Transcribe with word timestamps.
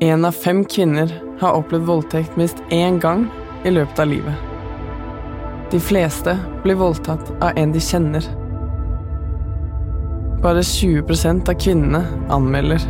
Én 0.00 0.24
av 0.24 0.32
fem 0.32 0.64
kvinner 0.64 1.12
har 1.40 1.52
opplevd 1.52 1.84
voldtekt 1.86 2.36
minst 2.36 2.62
én 2.70 2.98
gang 3.00 3.26
i 3.64 3.70
løpet 3.70 3.98
av 3.98 4.08
livet. 4.08 4.34
De 5.70 5.80
fleste 5.80 6.36
blir 6.62 6.74
voldtatt 6.80 7.30
av 7.40 7.56
en 7.56 7.72
de 7.72 7.80
kjenner. 7.80 8.26
Bare 10.42 10.64
20% 10.66 11.48
av 11.48 11.58
kvinnene 11.60 12.02
anmelder, 12.34 12.82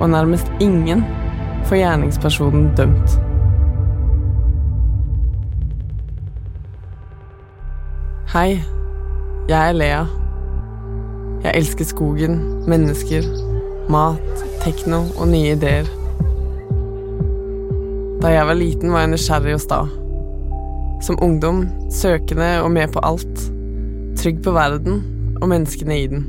og 0.00 0.10
nærmest 0.10 0.50
ingen 0.60 1.04
får 1.68 1.80
gjerningspersonen 1.82 2.72
dømt. 2.76 3.18
Hei, 8.34 8.58
jeg 9.48 9.60
er 9.60 9.76
Lea. 9.76 10.06
Jeg 11.44 11.52
elsker 11.54 11.86
skogen, 11.86 12.40
mennesker, 12.68 13.24
mat, 13.88 14.42
tekno 14.64 15.06
og 15.14 15.30
nye 15.30 15.54
ideer. 15.54 15.95
Da 18.26 18.32
jeg 18.32 18.46
var 18.48 18.56
liten, 18.58 18.90
var 18.90 19.04
jeg 19.04 19.10
nysgjerrig 19.12 19.52
og 19.54 19.60
sta. 19.62 19.76
Som 21.06 21.20
ungdom 21.22 21.60
søkende 21.94 22.48
og 22.58 22.72
med 22.74 22.90
på 22.90 22.98
alt. 23.06 23.44
Trygg 24.18 24.40
på 24.42 24.50
verden 24.50 24.96
og 25.38 25.46
menneskene 25.52 25.98
i 26.00 26.08
den. 26.10 26.24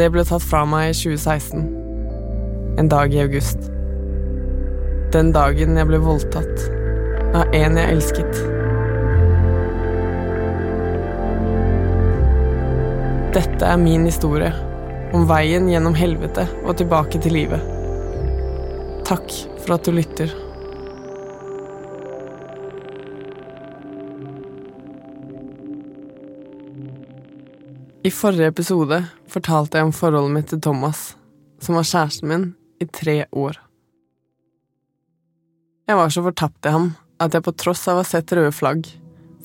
Det 0.00 0.08
ble 0.14 0.24
tatt 0.24 0.40
fra 0.40 0.62
meg 0.64 0.94
i 0.94 0.96
2016. 0.96 1.68
En 2.80 2.88
dag 2.88 3.12
i 3.12 3.20
august. 3.20 3.68
Den 5.12 5.36
dagen 5.36 5.76
jeg 5.76 5.92
ble 5.92 6.00
voldtatt 6.08 6.64
av 7.36 7.52
en 7.60 7.76
jeg 7.82 7.92
elsket. 7.92 8.42
Dette 13.36 13.74
er 13.76 13.82
min 13.84 14.08
historie, 14.08 14.54
om 15.12 15.28
veien 15.28 15.68
gjennom 15.68 16.00
helvete 16.00 16.48
og 16.62 16.78
tilbake 16.80 17.20
til 17.20 17.42
livet. 17.44 17.74
Takk 19.04 19.44
for 19.64 19.74
at 19.76 19.84
du 19.84 19.92
lytter. 19.96 20.32
I 28.04 28.10
forrige 28.12 28.50
episode 28.52 28.98
fortalte 29.32 29.80
jeg 29.80 29.88
om 29.88 29.94
forholdet 29.96 30.34
mitt 30.34 30.50
til 30.52 30.60
Thomas, 30.60 31.14
som 31.64 31.78
var 31.78 31.88
kjæresten 31.88 32.28
min 32.28 32.50
i 32.84 32.86
tre 32.86 33.22
år. 33.32 33.56
Jeg 35.88 35.96
var 35.96 36.12
så 36.12 36.24
fortapt 36.24 36.68
i 36.68 36.74
ham 36.74 36.90
at 37.20 37.32
jeg 37.32 37.44
på 37.46 37.56
tross 37.56 37.86
av 37.88 38.00
å 38.00 38.02
ha 38.02 38.08
sett 38.08 38.32
røde 38.36 38.52
flagg, 38.52 38.84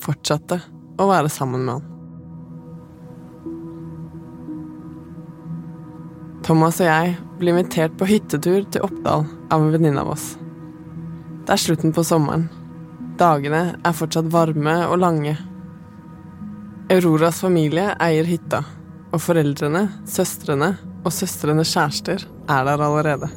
fortsatte 0.00 0.60
å 1.00 1.08
være 1.08 1.32
sammen 1.32 1.64
med 1.64 1.78
han. 1.78 1.89
Thomas 6.50 6.80
og 6.82 6.88
jeg 6.88 7.10
blir 7.38 7.54
invitert 7.54 7.92
på 7.94 8.08
hyttetur 8.10 8.64
til 8.74 8.82
Oppdal 8.82 9.20
av 9.54 9.62
en 9.62 9.68
venninne 9.70 10.02
av 10.02 10.08
oss. 10.10 10.24
Det 11.46 11.52
er 11.54 11.60
slutten 11.62 11.92
på 11.94 12.02
sommeren. 12.02 12.48
Dagene 13.20 13.60
er 13.86 13.94
fortsatt 13.94 14.26
varme 14.34 14.72
og 14.88 14.96
lange. 14.98 15.36
Auroras 16.90 17.38
familie 17.44 17.92
eier 18.02 18.26
hytta, 18.26 18.64
og 19.14 19.22
foreldrene, 19.22 19.84
søstrene 20.10 20.72
og 21.04 21.14
søstrenes 21.14 21.70
kjærester 21.70 22.26
er 22.26 22.66
der 22.66 22.82
allerede. 22.88 23.30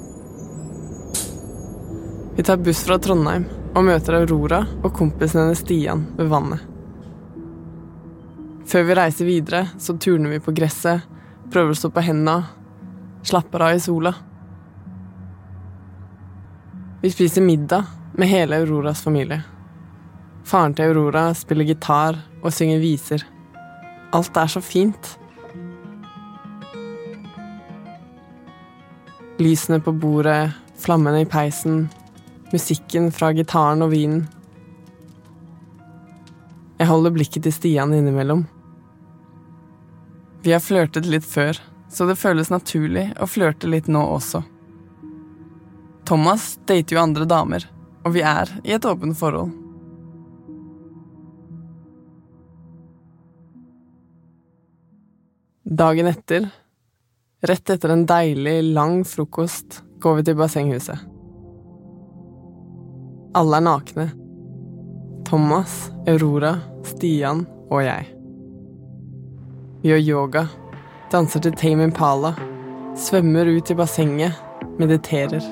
Vi 2.33 2.47
tar 2.49 2.65
buss 2.65 2.81
fra 2.87 2.97
Trondheim 2.97 3.45
og 3.75 3.85
møter 3.91 4.17
Aurora 4.23 4.63
og 4.79 4.89
kompisen 4.97 5.43
hennes 5.43 5.61
Stian 5.61 6.07
ved 6.17 6.33
vannet. 6.33 6.65
Før 8.73 8.89
vi 8.89 8.99
reiser 9.03 9.29
videre, 9.29 9.63
så 9.77 9.99
turner 10.01 10.33
vi 10.33 10.41
på 10.41 10.57
gresset, 10.57 11.05
prøver 11.53 11.77
å 11.77 11.81
stå 11.83 11.93
på 11.93 12.07
henda, 12.09 12.39
slapper 13.23 13.59
av 13.59 13.75
i 13.75 13.79
sola. 13.79 14.13
Vi 17.01 17.11
spiser 17.11 17.41
middag 17.41 17.85
med 18.13 18.27
hele 18.27 18.61
Auroras 18.61 19.01
familie. 19.03 19.41
Faren 20.43 20.75
til 20.75 20.91
Aurora 20.91 21.29
spiller 21.35 21.67
gitar 21.67 22.19
og 22.43 22.51
synger 22.53 22.81
viser. 22.83 23.23
Alt 24.13 24.37
er 24.37 24.51
så 24.51 24.61
fint. 24.61 25.15
Lysene 29.41 29.79
på 29.81 29.95
bordet, 29.97 30.53
flammene 30.79 31.23
i 31.23 31.27
peisen, 31.29 31.87
musikken 32.53 33.09
fra 33.11 33.31
gitaren 33.33 33.81
og 33.81 33.91
vinen. 33.95 34.27
Jeg 36.77 36.89
holder 36.91 37.15
blikket 37.15 37.47
til 37.47 37.55
Stian 37.55 37.95
innimellom. 37.95 38.43
Vi 40.43 40.51
har 40.51 40.61
flørtet 40.63 41.07
litt 41.07 41.25
før, 41.25 41.57
så 41.93 42.07
det 42.09 42.17
føles 42.17 42.49
naturlig 42.49 43.11
å 43.21 43.29
flørte 43.29 43.69
litt 43.69 43.89
nå 43.91 44.01
også. 44.15 44.41
Thomas 46.09 46.55
dater 46.67 46.97
jo 46.97 47.01
andre 47.03 47.27
damer, 47.29 47.67
og 48.03 48.15
vi 48.15 48.23
er 48.25 48.49
i 48.65 48.73
et 48.75 48.85
åpent 48.85 49.15
forhold. 49.17 49.53
Dagen 55.63 56.09
etter, 56.09 56.49
rett 57.41 57.69
etter 57.71 57.93
en 57.93 58.03
deilig, 58.09 58.57
lang 58.75 58.99
frokost, 59.07 59.79
går 60.03 60.19
vi 60.19 60.25
til 60.27 60.37
bassenghuset. 60.37 61.05
Alle 63.33 63.57
er 63.57 63.65
nakne. 63.65 64.09
Thomas, 65.25 65.87
Aurora, 66.05 66.57
Stian 66.85 67.47
og 67.71 67.79
jeg. 67.81 68.11
Vi 69.81 69.89
gjør 69.89 70.03
yoga, 70.03 70.43
danser 71.13 71.43
til 71.45 71.53
Tame 71.53 71.85
Impala, 71.85 72.31
svømmer 72.97 73.51
ut 73.53 73.69
i 73.69 73.75
bassenget, 73.77 74.37
mediterer. 74.81 75.43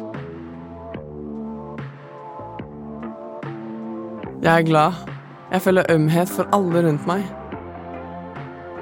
Jeg 4.41 4.49
er 4.55 4.65
glad. 4.65 4.97
Jeg 5.51 5.61
føler 5.61 5.91
ømhet 5.93 6.29
for 6.33 6.49
alle 6.55 6.81
rundt 6.87 7.05
meg. 7.05 7.21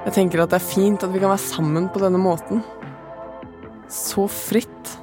Jeg 0.06 0.14
tenker 0.16 0.44
at 0.44 0.54
det 0.54 0.62
er 0.62 0.70
fint 0.70 1.04
at 1.04 1.12
vi 1.12 1.20
kan 1.20 1.34
være 1.34 1.44
sammen 1.44 1.90
på 1.92 2.00
denne 2.00 2.22
måten. 2.22 2.64
Så 3.92 4.30
fritt. 4.32 4.96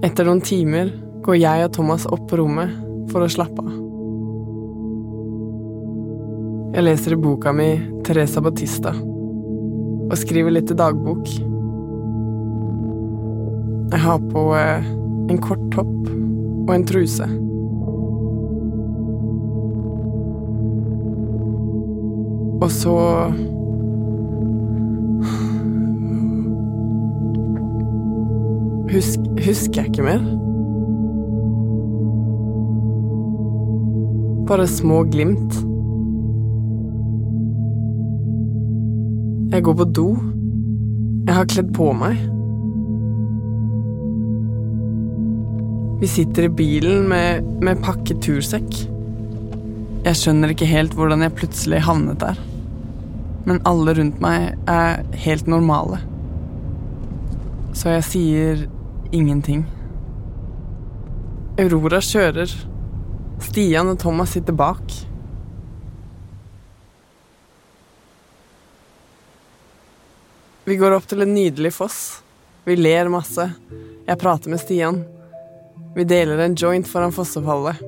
Etter 0.00 0.24
noen 0.24 0.40
timer 0.40 0.88
går 1.24 1.36
jeg 1.36 1.64
og 1.66 1.72
Thomas 1.76 2.06
opp 2.08 2.28
på 2.30 2.38
rommet 2.40 2.72
for 3.12 3.24
å 3.24 3.30
slappe 3.30 3.64
av. 3.64 3.72
Jeg 6.70 6.86
leser 6.86 7.16
i 7.16 7.18
boka 7.18 7.52
mi 7.52 7.80
Teresa 8.06 8.40
Batista 8.44 8.92
og 8.94 10.14
skriver 10.18 10.50
litt 10.54 10.70
i 10.70 10.76
dagbok. 10.78 11.26
Jeg 13.90 14.00
har 14.04 14.18
på 14.30 14.44
eh, 14.54 14.86
en 15.30 15.40
kort 15.42 15.64
topp 15.74 16.10
og 16.10 16.74
en 16.74 16.86
truse. 16.86 17.26
Og 22.60 22.70
så 22.74 22.94
Husk, 28.90 29.20
husker 29.46 29.82
jeg 29.82 29.90
ikke 29.90 30.06
mer. 30.06 30.49
Bare 34.50 34.66
små 34.66 35.04
glimt. 35.06 35.54
Jeg 39.52 39.62
går 39.62 39.74
på 39.78 39.84
do. 39.84 40.06
Jeg 41.28 41.36
har 41.36 41.46
kledd 41.52 41.68
på 41.76 41.92
meg. 41.94 42.18
Vi 46.00 46.10
sitter 46.10 46.48
i 46.48 46.50
bilen 46.58 47.06
med, 47.12 47.46
med 47.62 47.78
pakket 47.84 48.24
tursekk. 48.26 48.72
Jeg 50.02 50.18
skjønner 50.18 50.50
ikke 50.50 50.66
helt 50.66 50.96
hvordan 50.98 51.22
jeg 51.22 51.36
plutselig 51.38 51.84
havnet 51.86 52.18
der. 52.24 52.40
Men 53.46 53.62
alle 53.70 53.94
rundt 54.00 54.18
meg 54.24 54.56
er 54.66 55.04
helt 55.28 55.46
normale. 55.46 56.00
Så 57.70 57.94
jeg 57.94 58.08
sier 58.08 58.66
ingenting. 59.14 59.62
Aurora 61.54 62.02
kjører. 62.02 62.50
Stian 63.44 63.90
og 63.90 63.98
Thomas 64.00 64.34
sitter 64.36 64.56
bak. 64.56 64.96
Vi 70.68 70.76
går 70.78 70.94
opp 70.94 71.08
til 71.10 71.24
en 71.24 71.32
nydelig 71.34 71.72
foss. 71.74 72.20
Vi 72.68 72.76
ler 72.76 73.08
masse. 73.10 73.48
Jeg 74.06 74.20
prater 74.20 74.52
med 74.52 74.60
Stian. 74.62 75.00
Vi 75.96 76.04
deler 76.06 76.44
en 76.44 76.54
joint 76.54 76.86
foran 76.86 77.14
fossefallet. 77.14 77.80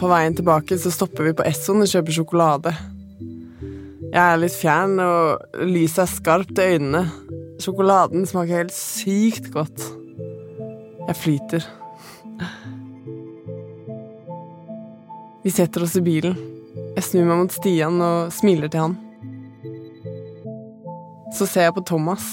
På 0.00 0.10
veien 0.10 0.34
tilbake 0.34 0.78
så 0.80 0.90
stopper 0.90 1.28
vi 1.28 1.36
på 1.38 1.46
Esson 1.46 1.84
og 1.84 1.90
kjøper 1.92 2.16
sjokolade. 2.16 2.74
Jeg 4.14 4.22
er 4.22 4.40
litt 4.40 4.54
fjern, 4.54 4.98
og 5.02 5.62
lyset 5.66 6.04
er 6.04 6.10
skarpt 6.10 6.58
i 6.58 6.66
øynene. 6.74 7.04
Sjokoladen 7.62 8.26
smaker 8.26 8.64
helt 8.64 8.74
sykt 8.74 9.52
godt. 9.54 9.88
Jeg 11.06 11.18
flyter. 11.22 11.66
Vi 15.44 15.50
setter 15.50 15.82
oss 15.82 15.96
i 15.96 16.00
bilen. 16.00 16.38
Jeg 16.96 17.04
snur 17.04 17.26
meg 17.28 17.36
mot 17.36 17.52
Stian 17.52 17.98
og 18.00 18.30
smiler 18.32 18.70
til 18.72 18.80
han. 18.80 18.94
Så 21.36 21.44
ser 21.44 21.66
jeg 21.66 21.74
på 21.76 21.82
Thomas. 21.84 22.24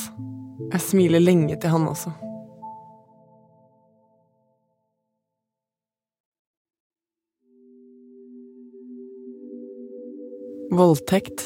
Jeg 0.72 0.80
smiler 0.86 1.20
lenge 1.20 1.58
til 1.60 1.74
han 1.74 1.90
også. 1.92 2.14
Voldtekt 10.72 11.44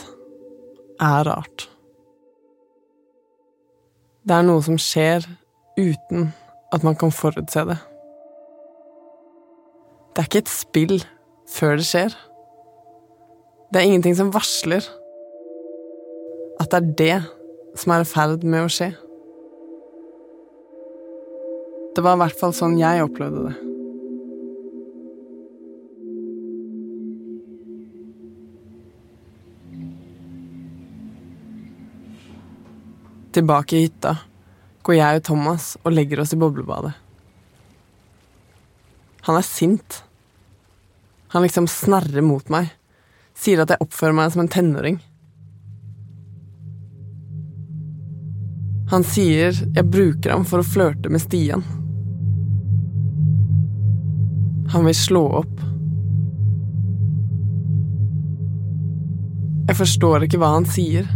er 1.01 1.25
rart. 1.25 1.65
Det 4.21 4.38
er 4.38 4.45
noe 4.45 4.62
som 4.69 4.77
skjer 4.77 5.25
uten 5.81 6.29
at 6.69 6.85
man 6.85 6.94
kan 6.94 7.09
forutse 7.09 7.65
det. 7.73 7.81
Det 10.13 10.21
er 10.21 10.29
ikke 10.29 10.45
et 10.45 10.56
spill 10.62 10.97
før 11.50 11.80
det 11.80 11.88
skjer. 11.88 12.15
Det 13.71 13.81
er 13.81 13.88
ingenting 13.89 14.15
som 14.18 14.33
varsler 14.33 14.86
at 16.62 16.71
det 16.71 16.77
er 16.77 16.94
det 17.01 17.80
som 17.80 17.92
er 17.92 18.06
i 18.06 18.07
ferd 18.07 18.45
med 18.47 18.65
å 18.65 18.71
skje. 18.71 18.94
Det 21.95 22.03
var 22.03 22.18
i 22.18 22.21
hvert 22.25 22.39
fall 22.39 22.56
sånn 22.56 22.77
jeg 22.80 23.03
opplevde 23.03 23.45
det. 23.50 23.56
Tilbake 33.36 33.75
i 33.75 33.88
hytta 33.88 34.13
går 34.88 34.95
jeg 34.95 35.19
og 35.19 35.25
Thomas 35.27 35.74
og 35.83 35.91
legger 35.91 36.21
oss 36.24 36.31
i 36.36 36.39
boblebadet. 36.39 36.94
Han 39.27 39.39
er 39.39 39.48
sint. 39.48 40.03
Han 41.33 41.44
liksom 41.45 41.68
snarrer 41.68 42.22
mot 42.22 42.50
meg, 42.54 42.69
sier 43.36 43.63
at 43.63 43.74
jeg 43.74 43.83
oppfører 43.83 44.16
meg 44.18 44.33
som 44.33 44.45
en 44.45 44.51
tenåring. 44.51 45.00
Han 48.92 49.04
sier 49.07 49.56
jeg 49.56 49.89
bruker 49.89 50.36
ham 50.36 50.45
for 50.45 50.62
å 50.62 50.68
flørte 50.68 51.10
med 51.10 51.24
Stian. 51.24 51.66
Han 54.74 54.86
vil 54.86 54.98
slå 54.98 55.24
opp. 55.42 55.63
Jeg 59.66 59.80
forstår 59.80 60.27
ikke 60.27 60.39
hva 60.42 60.51
han 60.54 60.68
sier. 60.69 61.07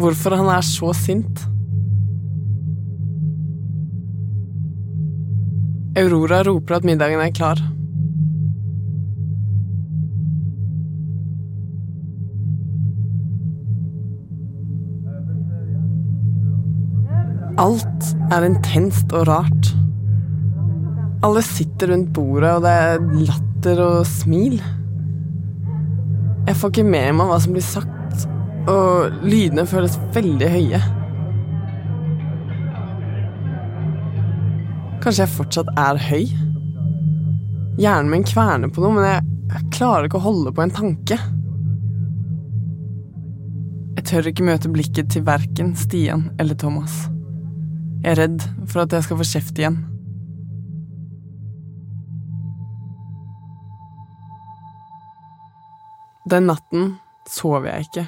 Hvorfor 0.00 0.38
han 0.38 0.48
er 0.50 0.64
så 0.64 0.94
sint. 0.96 1.44
Aurora 6.00 6.40
roper 6.48 6.80
at 6.80 6.88
middagen 6.88 7.20
er 7.22 7.34
klar. 7.36 7.60
Alt 17.54 18.06
er 18.34 18.48
intenst 18.48 19.12
og 19.14 19.28
rart. 19.28 19.68
Alle 21.22 21.42
sitter 21.46 21.92
rundt 21.92 22.10
bordet, 22.16 22.50
og 22.50 22.64
det 22.64 22.72
er 22.72 23.04
latter 23.28 23.82
og 23.84 24.08
smil. 24.10 24.56
Jeg 26.48 26.58
får 26.58 26.72
ikke 26.72 26.86
med 26.88 27.14
meg 27.14 27.30
hva 27.30 27.38
som 27.40 27.54
blir 27.54 27.64
sagt, 27.64 28.26
og 28.66 29.22
lydene 29.22 29.68
føles 29.70 29.94
veldig 30.16 30.50
høye. 30.56 30.82
Kanskje 35.04 35.22
jeg 35.22 35.34
fortsatt 35.36 35.72
er 35.78 36.02
høy? 36.10 36.26
Hjernen 37.78 38.10
min 38.10 38.26
kverner 38.26 38.74
på 38.74 38.82
noe, 38.82 38.98
men 38.98 39.10
jeg, 39.12 39.30
klarer 39.70 40.08
ikke 40.08 40.18
å 40.18 40.26
holde 40.26 40.50
på 40.50 40.66
en 40.66 40.74
tanke. 40.74 41.22
Jeg 43.94 44.10
tør 44.10 44.34
ikke 44.34 44.50
møte 44.50 44.74
blikket 44.74 45.14
til 45.14 45.22
verken 45.26 45.76
Stian 45.78 46.32
eller 46.42 46.58
Thomas. 46.58 47.04
Jeg 48.04 48.12
er 48.12 48.18
redd 48.20 48.42
for 48.68 48.82
at 48.82 48.92
jeg 48.92 49.02
skal 49.02 49.16
få 49.16 49.24
kjeft 49.24 49.58
igjen. 49.58 49.76
Den 56.30 56.42
natten 56.50 56.98
sover 57.26 57.70
jeg 57.70 57.86
ikke. 57.86 58.02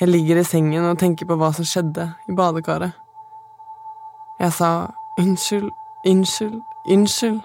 Jeg 0.00 0.08
ligger 0.08 0.40
i 0.40 0.44
sengen 0.44 0.84
og 0.88 0.98
tenker 0.98 1.28
på 1.30 1.36
hva 1.38 1.52
som 1.54 1.68
skjedde 1.70 2.08
i 2.26 2.34
badekaret. 2.34 2.96
Jeg 4.40 4.52
sa 4.56 4.70
unnskyld, 5.22 5.68
unnskyld, 6.10 6.56
unnskyld. 6.90 7.38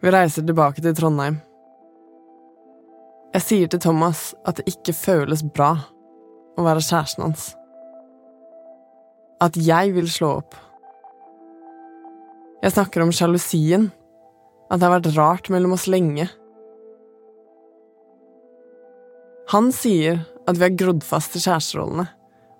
Vi 0.00 0.14
reiser 0.16 0.48
tilbake 0.48 0.80
til 0.80 0.96
Trondheim. 0.96 1.45
Jeg 3.36 3.44
sier 3.44 3.68
til 3.68 3.82
Thomas 3.84 4.30
at 4.48 4.56
det 4.56 4.70
ikke 4.70 4.94
føles 4.96 5.42
bra 5.44 5.74
å 6.56 6.62
være 6.64 6.80
kjæresten 6.80 7.26
hans. 7.26 7.50
At 9.44 9.58
jeg 9.60 9.92
vil 9.92 10.08
slå 10.08 10.30
opp. 10.38 10.56
Jeg 12.62 12.72
snakker 12.72 13.04
om 13.04 13.12
sjalusien, 13.12 13.90
at 14.72 14.80
det 14.80 14.88
har 14.88 14.94
vært 14.94 15.10
rart 15.18 15.50
mellom 15.52 15.76
oss 15.76 15.84
lenge. 15.84 16.30
Han 19.52 19.68
sier 19.68 20.24
at 20.48 20.56
vi 20.56 20.64
har 20.64 20.80
grodd 20.80 21.04
fast 21.04 21.36
i 21.36 21.44
kjæresterollene, 21.44 22.08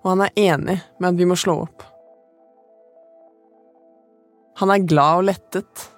og 0.04 0.12
han 0.12 0.26
er 0.26 0.40
enig 0.44 0.76
med 1.00 1.08
at 1.08 1.16
vi 1.22 1.30
må 1.32 1.40
slå 1.40 1.56
opp. 1.64 1.88
Han 4.60 4.76
er 4.76 4.84
glad 4.84 5.22
og 5.22 5.30
lettet. 5.32 5.88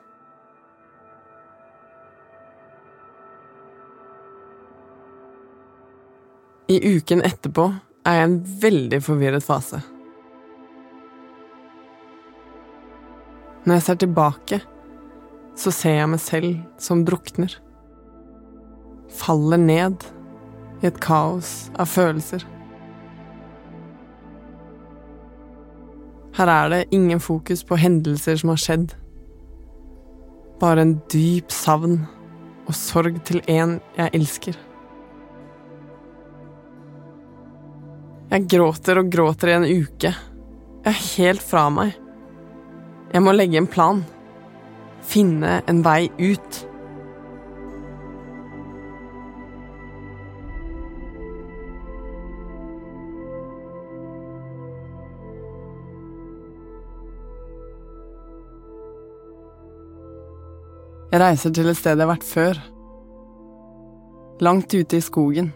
I 6.68 6.76
uken 6.84 7.22
etterpå 7.24 7.70
er 8.04 8.18
jeg 8.18 8.20
i 8.20 8.26
en 8.26 8.34
veldig 8.62 8.98
forvirret 9.00 9.44
fase. 9.44 9.78
Når 13.64 13.78
jeg 13.78 13.84
ser 13.86 13.98
tilbake, 14.02 14.58
så 15.56 15.72
ser 15.72 15.96
jeg 15.96 16.10
meg 16.12 16.20
selv 16.20 16.60
som 16.76 17.06
drukner. 17.08 17.56
Faller 19.16 19.64
ned 19.64 20.04
i 20.82 20.90
et 20.90 21.00
kaos 21.00 21.70
av 21.80 21.88
følelser. 21.88 22.44
Her 26.36 26.52
er 26.52 26.70
det 26.74 26.84
ingen 26.92 27.20
fokus 27.20 27.64
på 27.64 27.80
hendelser 27.80 28.36
som 28.36 28.52
har 28.52 28.60
skjedd. 28.60 28.92
Bare 30.60 30.84
en 30.84 30.98
dyp 31.08 31.48
savn 31.48 32.02
og 32.68 32.74
sorg 32.76 33.22
til 33.24 33.40
en 33.48 33.78
jeg 33.96 34.12
elsker. 34.20 34.67
Jeg 38.28 38.44
gråter 38.44 38.98
og 39.00 39.06
gråter 39.08 39.48
i 39.48 39.52
en 39.56 39.64
uke. 39.64 40.10
Jeg 40.12 40.90
er 40.92 41.04
helt 41.16 41.40
fra 41.40 41.62
meg. 41.72 41.94
Jeg 43.08 43.24
må 43.24 43.32
legge 43.32 43.56
en 43.56 43.68
plan. 43.70 44.02
Finne 45.08 45.62
en 45.64 45.80
vei 45.80 46.10
ut. 46.20 46.58
Jeg 61.08 61.22
reiser 61.22 61.56
til 61.56 61.70
et 61.72 61.80
sted 61.80 61.96
jeg 61.96 62.04
har 62.04 62.12
vært 62.12 62.28
før. 62.28 62.60
Langt 64.44 64.76
ute 64.76 65.00
i 65.00 65.02
skogen 65.02 65.48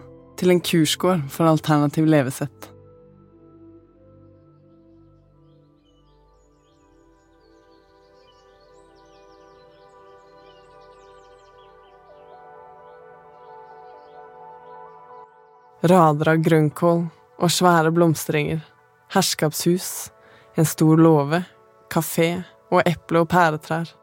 til 0.43 0.51
en 0.51 0.61
kursgård 0.61 1.21
for 1.31 1.47
alternativ 1.47 2.09
levesett. 2.11 2.65
Rader 15.83 16.33
av 16.33 16.43
grønnkål 16.43 17.05
og 17.43 17.51
svære 17.51 17.93
blomsterenger, 17.95 18.65
herskapshus, 19.15 20.11
en 20.59 20.67
stor 20.67 20.99
låve, 20.99 21.45
kafé 21.91 22.33
og 22.71 22.83
eple- 22.83 23.23
og 23.23 23.31
pæretrær. 23.31 23.95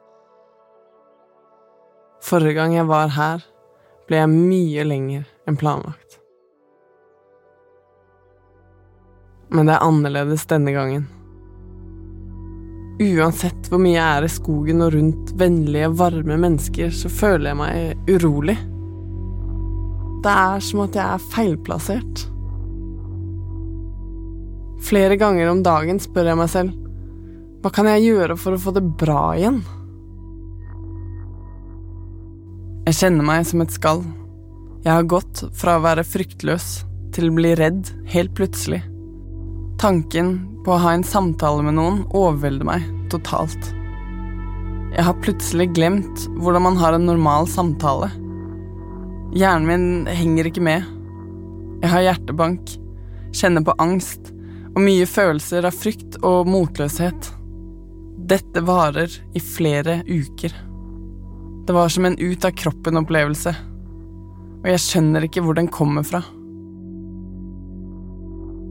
Forrige 2.24 2.56
gang 2.56 2.80
jeg 2.80 2.88
var 2.88 3.12
her, 3.16 3.44
ble 4.08 4.24
jeg 4.24 4.32
mye 4.32 4.88
lenger 4.88 5.28
enn 5.48 5.60
planlagt. 5.60 6.19
Men 9.50 9.70
det 9.70 9.76
er 9.76 9.86
annerledes 9.86 10.46
denne 10.50 10.74
gangen. 10.76 11.08
Uansett 13.00 13.70
hvor 13.72 13.80
mye 13.80 13.96
jeg 13.96 14.04
er 14.04 14.26
i 14.28 14.32
skogen 14.32 14.84
og 14.84 14.92
rundt 14.92 15.32
vennlige, 15.40 15.94
varme 15.96 16.36
mennesker, 16.42 16.92
så 16.92 17.12
føler 17.12 17.54
jeg 17.54 17.60
meg 17.62 18.12
urolig. 18.12 18.58
Det 20.20 20.34
er 20.34 20.66
som 20.68 20.84
at 20.84 20.98
jeg 21.00 21.06
er 21.06 21.30
feilplassert. 21.32 22.26
Flere 24.84 25.16
ganger 25.20 25.52
om 25.52 25.64
dagen 25.64 26.00
spør 26.04 26.32
jeg 26.32 26.40
meg 26.40 26.52
selv 26.52 26.76
Hva 27.60 27.72
kan 27.76 27.88
jeg 27.92 28.06
gjøre 28.06 28.38
for 28.40 28.56
å 28.56 28.62
få 28.64 28.72
det 28.76 28.84
bra 29.00 29.24
igjen? 29.36 29.60
Jeg 32.88 33.00
kjenner 33.04 33.28
meg 33.28 33.44
som 33.48 33.64
et 33.64 33.76
skall. 33.76 34.06
Jeg 34.82 34.92
har 34.96 35.10
gått 35.12 35.44
fra 35.60 35.76
å 35.78 35.84
være 35.84 36.08
fryktløs 36.08 36.70
til 37.16 37.30
å 37.30 37.36
bli 37.36 37.52
redd 37.60 37.92
helt 38.12 38.32
plutselig. 38.36 38.80
Tanken 39.80 40.34
på 40.66 40.74
å 40.76 40.80
ha 40.84 40.90
en 40.92 41.06
samtale 41.08 41.64
med 41.64 41.78
noen 41.78 42.02
overvelder 42.12 42.68
meg 42.68 42.88
totalt. 43.12 43.70
Jeg 44.92 45.06
har 45.08 45.22
plutselig 45.24 45.70
glemt 45.72 46.26
hvordan 46.36 46.66
man 46.66 46.80
har 46.82 46.98
en 46.98 47.06
normal 47.08 47.48
samtale. 47.48 48.10
Hjernen 49.32 49.70
min 49.70 50.10
henger 50.12 50.50
ikke 50.50 50.64
med. 50.68 50.84
Jeg 51.80 51.94
har 51.94 52.04
hjertebank, 52.10 52.74
kjenner 53.32 53.64
på 53.64 53.78
angst 53.80 54.34
og 54.74 54.82
mye 54.84 55.06
følelser 55.08 55.70
av 55.70 55.78
frykt 55.80 56.18
og 56.28 56.50
motløshet. 56.52 57.30
Dette 58.34 58.66
varer 58.68 59.16
i 59.32 59.40
flere 59.40 60.02
uker. 60.10 60.58
Det 61.64 61.78
var 61.78 61.88
som 61.94 62.10
en 62.10 62.20
ut 62.20 62.44
av 62.44 62.52
kroppen-opplevelse, 62.52 63.56
og 64.60 64.70
jeg 64.74 64.84
skjønner 64.90 65.30
ikke 65.30 65.46
hvor 65.46 65.56
den 65.56 65.72
kommer 65.72 66.04
fra. 66.04 66.20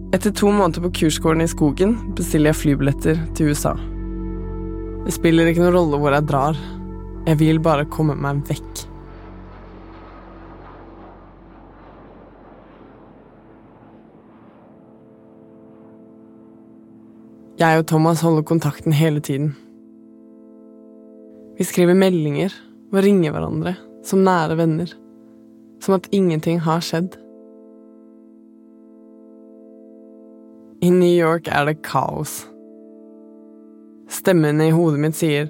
Etter 0.08 0.30
to 0.32 0.48
måneder 0.48 0.80
på 0.80 0.90
kursgården 0.90 1.44
i 1.44 1.50
skogen 1.50 1.90
bestiller 2.16 2.48
jeg 2.48 2.56
flybilletter 2.56 3.18
til 3.36 3.50
USA. 3.52 3.74
Det 5.04 5.12
spiller 5.12 5.50
ikke 5.50 5.60
noen 5.60 5.74
rolle 5.76 6.00
hvor 6.00 6.16
jeg 6.16 6.24
drar, 6.30 6.56
jeg 7.28 7.36
vil 7.42 7.60
bare 7.60 7.84
komme 7.92 8.16
meg 8.16 8.40
vekk. 8.48 8.86
Jeg 17.60 17.82
og 17.82 17.86
Thomas 17.90 18.24
holder 18.24 18.48
kontakten 18.48 18.96
hele 18.96 19.20
tiden. 19.20 19.52
Vi 21.60 21.68
skriver 21.68 21.98
meldinger 21.98 22.54
og 22.94 23.02
ringer 23.04 23.36
hverandre 23.36 23.76
som 24.08 24.24
nære 24.24 24.56
venner, 24.56 24.92
som 25.84 26.00
at 26.00 26.08
ingenting 26.16 26.62
har 26.64 26.80
skjedd. 26.80 27.18
I 30.78 30.90
New 30.94 31.10
York 31.10 31.48
er 31.50 31.64
det 31.66 31.80
kaos. 31.82 32.44
Stemmen 34.08 34.60
i 34.62 34.70
hodet 34.70 35.00
mitt 35.02 35.16
sier 35.18 35.48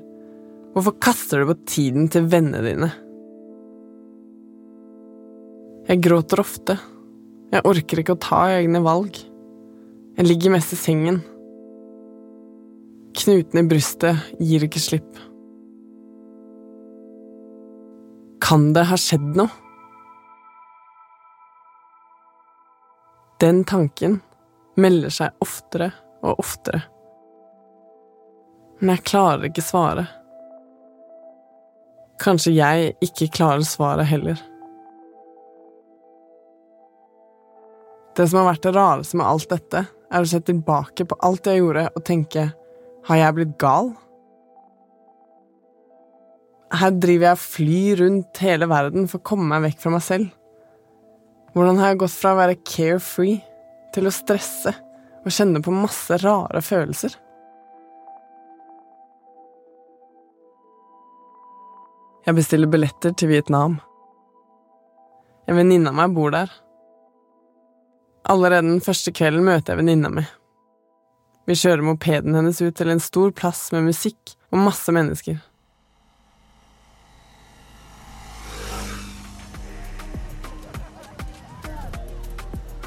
Hvorfor 0.72 0.94
kaster 1.02 1.42
du 1.42 1.50
på 1.50 1.56
tiden 1.68 2.06
til 2.12 2.28
vennene 2.32 2.62
dine? 2.64 2.88
Jeg 5.88 6.00
gråter 6.04 6.40
ofte. 6.40 6.76
Jeg 7.52 7.64
orker 7.66 8.00
ikke 8.00 8.14
å 8.14 8.20
ta 8.22 8.40
egne 8.54 8.80
valg. 8.84 9.18
Jeg 10.16 10.28
ligger 10.28 10.54
mest 10.54 10.72
i 10.76 10.78
sengen. 10.78 11.20
Knuten 13.18 13.60
i 13.60 13.66
brystet 13.68 14.30
gir 14.38 14.64
ikke 14.64 14.82
slipp. 14.84 15.10
Kan 18.44 18.70
det 18.76 18.86
ha 18.88 19.00
skjedd 19.00 19.34
noe? 19.40 19.50
Den 23.42 23.64
tanken 23.68 24.20
melder 24.78 25.12
seg 25.12 25.42
oftere 25.44 25.90
og 26.22 26.38
oftere. 26.42 26.82
Men 28.78 28.94
jeg 28.94 29.08
klarer 29.10 29.48
ikke 29.48 29.64
svaret. 29.66 30.14
Kanskje 32.22 32.54
jeg 32.54 32.94
ikke 33.02 33.30
klarer 33.34 33.66
svaret 33.66 34.08
heller. 34.10 34.38
Det 38.18 38.26
som 38.26 38.40
har 38.40 38.48
vært 38.50 38.64
det 38.66 38.74
rareste 38.74 39.18
med 39.18 39.28
alt 39.30 39.50
dette, 39.50 39.84
er 40.08 40.24
å 40.24 40.26
se 40.26 40.40
tilbake 40.42 41.04
på 41.06 41.18
alt 41.26 41.46
jeg 41.46 41.60
gjorde, 41.60 41.84
og 41.94 42.04
tenke 42.06 42.48
har 43.08 43.20
jeg 43.20 43.36
blitt 43.36 43.54
gal? 43.60 43.92
Her 46.74 46.96
driver 47.00 47.30
jeg 47.30 47.38
og 47.38 47.44
flyr 47.44 48.02
rundt 48.02 48.40
hele 48.44 48.68
verden 48.68 49.06
for 49.08 49.20
å 49.20 49.26
komme 49.30 49.46
meg 49.52 49.68
vekk 49.68 49.84
fra 49.84 49.92
meg 49.94 50.04
selv. 50.04 50.32
Hvordan 51.54 51.78
har 51.80 51.92
jeg 51.92 52.00
gått 52.02 52.16
fra 52.16 52.34
å 52.34 52.40
være 52.40 52.58
carefree 52.66 53.38
til 53.98 54.06
å 54.06 54.14
stresse 54.14 54.72
og 55.24 55.34
kjenne 55.34 55.62
på 55.64 55.74
masse 55.74 56.20
rare 56.22 56.62
følelser? 56.62 57.16
Jeg 62.28 62.36
bestiller 62.36 62.70
billetter 62.70 63.14
til 63.16 63.32
Vietnam. 63.32 63.78
En 65.48 65.56
venninne 65.56 65.90
av 65.90 65.96
meg 65.96 66.14
bor 66.14 66.34
der. 66.34 66.50
Allerede 68.28 68.68
den 68.68 68.82
første 68.84 69.14
kvelden 69.16 69.46
møter 69.46 69.72
jeg 69.72 69.80
venninna 69.80 70.10
mi. 70.12 70.24
Vi 71.48 71.56
kjører 71.56 71.86
mopeden 71.86 72.36
hennes 72.36 72.60
ut 72.60 72.76
til 72.76 72.92
en 72.92 73.00
stor 73.00 73.32
plass 73.32 73.70
med 73.72 73.86
musikk 73.86 74.34
og 74.52 74.60
masse 74.66 74.92
mennesker. 74.92 75.38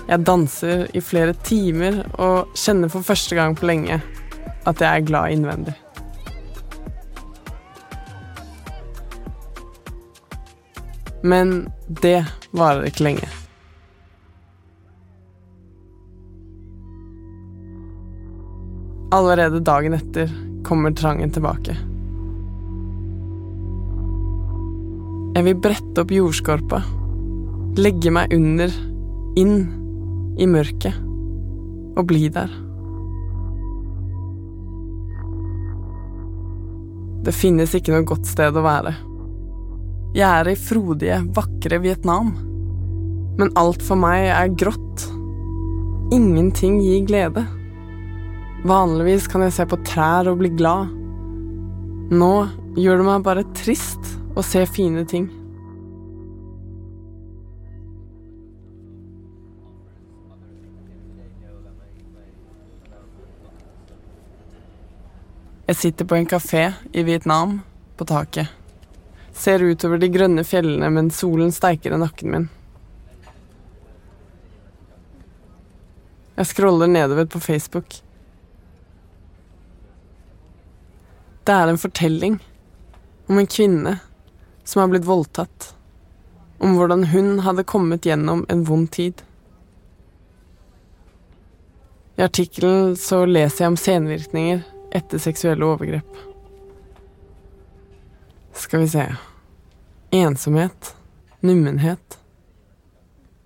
Jeg 0.09 0.25
danser 0.27 0.87
i 0.97 1.01
flere 1.03 1.35
timer 1.45 2.01
og 2.19 2.51
kjenner 2.57 2.91
for 2.91 3.05
første 3.05 3.37
gang 3.37 3.55
på 3.55 3.69
lenge 3.69 4.01
at 4.67 4.81
jeg 4.81 4.89
er 4.89 5.05
glad 5.05 5.31
innvendig. 5.33 5.75
Men 11.23 11.69
det 12.01 12.23
varer 12.57 12.89
ikke 12.89 13.05
lenge. 13.05 13.29
Allerede 19.11 19.59
dagen 19.59 19.93
etter 19.93 20.31
kommer 20.65 20.93
trangen 20.95 21.33
tilbake. 21.35 21.75
Jeg 25.35 25.45
vil 25.47 25.59
brette 25.63 26.03
opp 26.03 26.11
jordskorpa, 26.11 26.81
legge 27.79 28.11
meg 28.11 28.33
under, 28.35 28.73
inn 29.39 29.80
i 30.39 30.47
mørket, 30.47 30.95
og 31.97 32.05
bli 32.07 32.27
der. 32.31 32.51
Det 37.21 37.33
finnes 37.37 37.73
ikke 37.77 37.93
noe 37.93 38.07
godt 38.07 38.29
sted 38.29 38.55
å 38.57 38.63
være. 38.65 38.95
Jeg 40.17 40.27
er 40.27 40.49
i 40.51 40.57
frodige, 40.59 41.19
vakre 41.35 41.77
Vietnam. 41.83 42.33
Men 43.39 43.51
alt 43.59 43.83
for 43.85 43.99
meg 43.99 44.25
er 44.33 44.55
grått. 44.59 45.05
Ingenting 46.11 46.81
gir 46.83 47.05
glede. 47.07 47.45
Vanligvis 48.67 49.29
kan 49.31 49.45
jeg 49.45 49.55
se 49.55 49.67
på 49.69 49.79
trær 49.87 50.27
og 50.31 50.41
bli 50.41 50.51
glad. 50.57 50.91
Nå 52.11 52.33
gjør 52.75 52.99
det 52.99 53.07
meg 53.07 53.23
bare 53.25 53.45
trist 53.57 54.11
å 54.35 54.43
se 54.45 54.65
fine 54.67 55.05
ting. 55.07 55.29
Jeg 65.71 65.79
sitter 65.79 66.07
på 66.07 66.19
en 66.19 66.27
kafé 66.27 66.65
i 66.91 67.05
Vietnam, 67.07 67.61
på 67.95 68.07
taket 68.09 68.51
ser 69.41 69.63
utover 69.63 69.97
de 69.97 70.09
grønne 70.11 70.43
fjellene 70.45 70.89
mens 70.93 71.19
solen 71.21 71.51
steiker 71.55 71.95
i 71.95 71.99
nakken 72.01 72.33
min. 72.33 72.47
Jeg 76.35 76.49
scroller 76.51 76.89
nedover 76.89 77.27
på 77.29 77.39
Facebook. 77.39 77.99
Det 81.45 81.53
er 81.57 81.69
en 81.69 81.81
fortelling 81.81 82.39
om 83.27 83.41
en 83.41 83.49
kvinne 83.49 83.97
som 84.63 84.81
har 84.81 84.91
blitt 84.91 85.07
voldtatt. 85.09 85.73
Om 86.61 86.77
hvordan 86.77 87.07
hun 87.09 87.41
hadde 87.45 87.65
kommet 87.65 88.05
gjennom 88.05 88.45
en 88.49 88.63
vond 88.65 88.89
tid. 88.93 89.23
I 92.17 92.27
artikkelen 92.27 92.93
så 92.97 93.23
leser 93.25 93.65
jeg 93.65 93.73
om 93.73 93.79
senvirkninger 93.79 94.61
etter 94.91 95.21
seksuelle 95.21 95.65
overgrep. 95.65 96.17
Skal 98.53 98.83
vi 98.83 98.89
se 98.91 99.05
Ensomhet. 100.11 100.95
Nummenhet. 101.39 102.19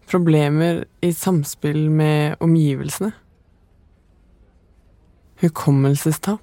Problemer 0.07 0.85
i 1.01 1.13
samspill 1.13 1.89
med 1.89 2.35
omgivelsene. 2.39 3.11
Hukommelsestap. 5.41 6.41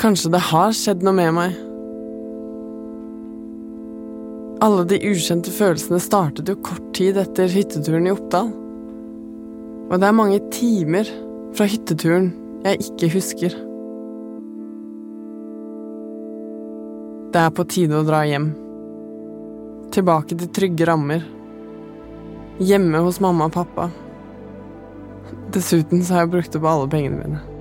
Kanskje 0.00 0.30
det 0.32 0.44
har 0.50 0.72
skjedd 0.76 1.04
noe 1.04 1.16
med 1.16 1.34
meg. 1.36 1.58
Alle 4.60 4.84
de 4.88 5.00
ukjente 5.08 5.52
følelsene 5.52 6.00
startet 6.04 6.48
jo 6.52 6.60
kort 6.60 6.92
tid 6.96 7.20
etter 7.20 7.48
hytteturen 7.48 8.08
i 8.08 8.12
Oppdal. 8.12 8.52
Og 9.90 9.98
det 9.98 10.06
er 10.06 10.14
mange 10.14 10.38
timer 10.54 11.08
fra 11.58 11.66
hytteturen 11.66 12.30
jeg 12.62 12.78
ikke 12.84 13.08
husker. 13.16 13.56
Det 17.34 17.42
er 17.42 17.54
på 17.54 17.66
tide 17.70 17.98
å 17.98 18.06
dra 18.06 18.22
hjem. 18.26 18.52
Tilbake 19.94 20.38
til 20.38 20.52
trygge 20.54 20.86
rammer. 20.86 21.26
Hjemme 22.62 23.02
hos 23.02 23.18
mamma 23.22 23.50
og 23.50 23.56
pappa. 23.56 23.88
Dessuten 25.54 26.04
så 26.04 26.16
har 26.16 26.26
jeg 26.26 26.34
brukt 26.36 26.58
opp 26.60 26.68
alle 26.70 26.90
pengene 26.90 27.24
mine. 27.24 27.59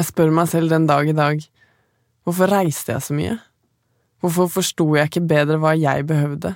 Jeg 0.00 0.06
spør 0.08 0.30
meg 0.32 0.48
selv 0.48 0.70
den 0.72 0.86
dag 0.88 1.08
i 1.10 1.12
dag, 1.12 1.42
hvorfor 2.24 2.48
reiste 2.48 2.94
jeg 2.94 3.04
så 3.04 3.12
mye? 3.12 3.34
Hvorfor 4.24 4.46
forsto 4.48 4.84
jeg 4.96 5.10
ikke 5.10 5.26
bedre 5.28 5.58
hva 5.60 5.74
jeg 5.76 6.06
behøvde? 6.08 6.54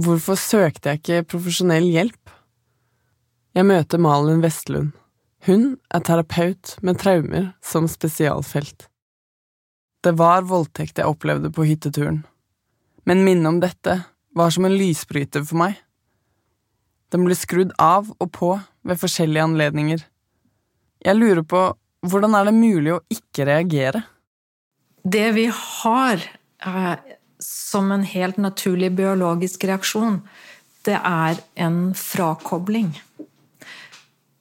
Hvorfor 0.00 0.38
søkte 0.40 0.88
jeg 0.88 1.00
ikke 1.02 1.26
profesjonell 1.34 1.84
hjelp? 1.92 2.32
Jeg 3.52 3.66
møter 3.68 4.00
Malin 4.00 4.40
Vestlund. 4.40 4.94
Hun 5.44 5.66
er 5.92 6.00
terapeut 6.06 6.78
med 6.80 7.02
traumer 7.02 7.50
som 7.60 7.88
spesialfelt. 7.92 8.86
Det 10.00 10.14
var 10.16 10.48
voldtekt 10.48 10.96
jeg 10.96 11.12
opplevde 11.12 11.50
på 11.52 11.66
hytteturen, 11.68 12.22
men 13.04 13.26
minnet 13.26 13.50
om 13.50 13.60
dette 13.60 13.98
var 14.32 14.56
som 14.56 14.64
en 14.64 14.78
lysbryter 14.80 15.44
for 15.44 15.60
meg. 15.60 15.76
Den 17.12 17.28
ble 17.28 17.36
skrudd 17.36 17.76
av 17.76 18.08
og 18.16 18.32
på 18.32 18.54
ved 18.56 19.04
forskjellige 19.04 19.44
anledninger. 19.44 20.08
Jeg 21.04 21.20
lurer 21.20 21.44
på 21.44 21.66
hvordan 22.06 22.36
er 22.36 22.48
det 22.48 22.56
mulig 22.56 22.94
å 22.94 23.02
ikke 23.12 23.46
reagere? 23.48 24.04
Det 25.02 25.30
vi 25.36 25.46
har 25.52 26.20
eh, 26.20 26.96
som 27.40 27.92
en 27.92 28.04
helt 28.04 28.40
naturlig 28.40 28.92
biologisk 28.96 29.64
reaksjon, 29.68 30.20
det 30.84 30.96
er 30.96 31.40
en 31.60 31.92
frakobling. 31.96 32.92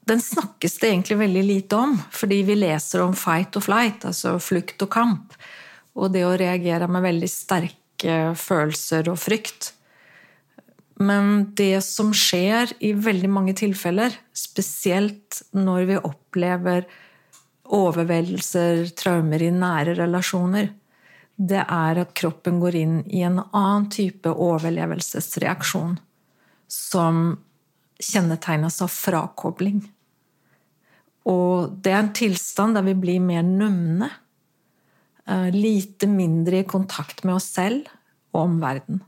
Den 0.10 0.22
snakkes 0.24 0.80
det 0.82 0.90
egentlig 0.90 1.20
veldig 1.20 1.44
lite 1.46 1.80
om, 1.80 1.98
fordi 2.16 2.42
vi 2.48 2.56
leser 2.58 3.04
om 3.04 3.14
fight 3.18 3.60
og 3.60 3.68
flight, 3.68 4.08
altså 4.10 4.38
flukt 4.42 4.82
og 4.82 4.92
kamp, 4.94 5.36
og 6.00 6.14
det 6.16 6.24
å 6.26 6.38
reagere 6.40 6.88
med 6.90 7.06
veldig 7.06 7.30
sterke 7.30 8.16
følelser 8.40 9.12
og 9.12 9.20
frykt. 9.22 9.74
Men 11.00 11.52
det 11.56 11.84
som 11.86 12.10
skjer 12.16 12.74
i 12.84 12.92
veldig 12.98 13.30
mange 13.32 13.54
tilfeller, 13.56 14.16
spesielt 14.36 15.44
når 15.56 15.86
vi 15.92 16.02
opplever 16.02 16.88
overveldelser, 17.76 18.90
traumer 18.98 19.44
i 19.44 19.52
nære 19.54 19.96
relasjoner, 20.00 20.72
det 21.40 21.62
er 21.62 22.02
at 22.02 22.16
kroppen 22.18 22.60
går 22.60 22.76
inn 22.76 22.96
i 23.08 23.22
en 23.24 23.40
annen 23.40 23.88
type 23.94 24.32
overlevelsesreaksjon 24.32 25.96
som 26.70 27.38
kjennetegnes 28.00 28.82
av 28.84 28.92
frakobling. 28.92 29.80
Og 31.30 31.78
det 31.84 31.94
er 31.94 32.02
en 32.02 32.12
tilstand 32.16 32.76
der 32.76 32.86
vi 32.90 32.96
blir 32.98 33.24
mer 33.24 33.46
numne. 33.46 34.10
Eh, 35.30 35.50
lite 35.56 36.10
mindre 36.12 36.64
i 36.64 36.68
kontakt 36.68 37.24
med 37.24 37.38
oss 37.38 37.52
selv 37.56 37.88
og 38.34 38.46
omverdenen. 38.46 39.04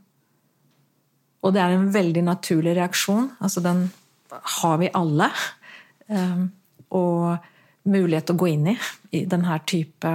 Og 1.42 1.54
det 1.54 1.60
er 1.60 1.74
en 1.74 1.88
veldig 1.92 2.22
naturlig 2.22 2.76
reaksjon. 2.78 3.32
Altså, 3.42 3.60
den 3.64 3.88
har 4.30 4.78
vi 4.82 4.92
alle. 4.94 5.32
Eh, 6.12 6.40
og 6.98 7.38
mulighet 7.88 8.28
til 8.28 8.36
å 8.36 8.42
gå 8.42 8.52
inn 8.52 8.70
i 8.72 8.76
i 9.18 9.24
denne 9.28 9.58
type 9.68 10.12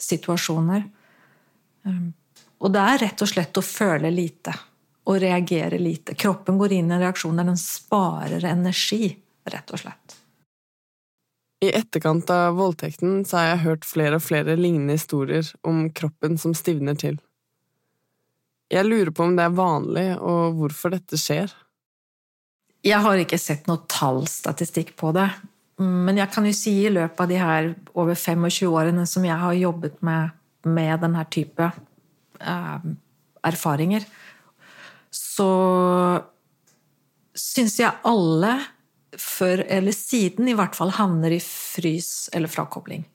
situasjoner. 0.00 0.82
Um, 1.84 2.12
og 2.60 2.72
det 2.74 2.82
er 2.92 3.02
rett 3.06 3.22
og 3.24 3.30
slett 3.30 3.60
å 3.60 3.64
føle 3.64 4.10
lite 4.12 4.54
og 5.08 5.20
reagere 5.22 5.78
lite. 5.80 6.14
Kroppen 6.14 6.58
går 6.60 6.76
inn 6.76 6.90
i 6.90 6.94
en 6.94 7.02
reaksjon 7.02 7.38
der 7.40 7.48
den 7.48 7.60
sparer 7.60 8.44
energi, 8.46 9.14
rett 9.48 9.72
og 9.72 9.82
slett. 9.82 10.16
I 11.60 11.72
etterkant 11.76 12.30
av 12.32 12.54
voldtekten 12.56 13.24
så 13.28 13.36
har 13.36 13.48
jeg 13.50 13.64
hørt 13.64 13.88
flere 13.88 14.16
og 14.16 14.24
flere 14.24 14.56
lignende 14.56 14.96
historier 14.96 15.44
om 15.66 15.88
kroppen 15.92 16.38
som 16.40 16.54
stivner 16.56 16.96
til. 17.00 17.18
Jeg 18.70 18.86
lurer 18.86 19.10
på 19.12 19.26
om 19.26 19.34
det 19.36 19.44
er 19.44 19.56
vanlig, 19.56 20.06
og 20.22 20.56
hvorfor 20.60 20.94
dette 20.94 21.18
skjer. 21.18 21.50
Jeg 22.86 23.02
har 23.04 23.20
ikke 23.20 23.40
sett 23.40 23.66
noe 23.68 23.82
tallstatistikk 23.90 24.94
på 25.00 25.10
det, 25.16 25.26
men 25.80 26.18
jeg 26.20 26.28
kan 26.34 26.44
jo 26.44 26.52
si 26.56 26.74
i 26.84 26.92
løpet 26.92 27.22
av 27.24 27.30
de 27.30 27.38
her 27.40 27.70
over 27.96 28.18
25 28.18 28.68
årene 28.68 29.06
som 29.08 29.24
jeg 29.24 29.36
har 29.40 29.56
jobbet 29.56 30.02
med, 30.04 30.34
med 30.68 31.00
denne 31.00 31.24
type 31.32 31.70
eh, 32.40 32.90
erfaringer, 33.48 34.04
så 35.10 35.50
syns 37.36 37.78
jeg 37.80 37.96
alle, 38.06 38.58
før 39.16 39.64
eller 39.66 39.96
siden 39.96 40.50
i 40.50 40.56
hvert 40.58 40.76
fall, 40.76 40.92
havner 40.98 41.32
i 41.34 41.40
frys 41.42 42.28
eller 42.36 42.52
frakobling. 42.52 43.06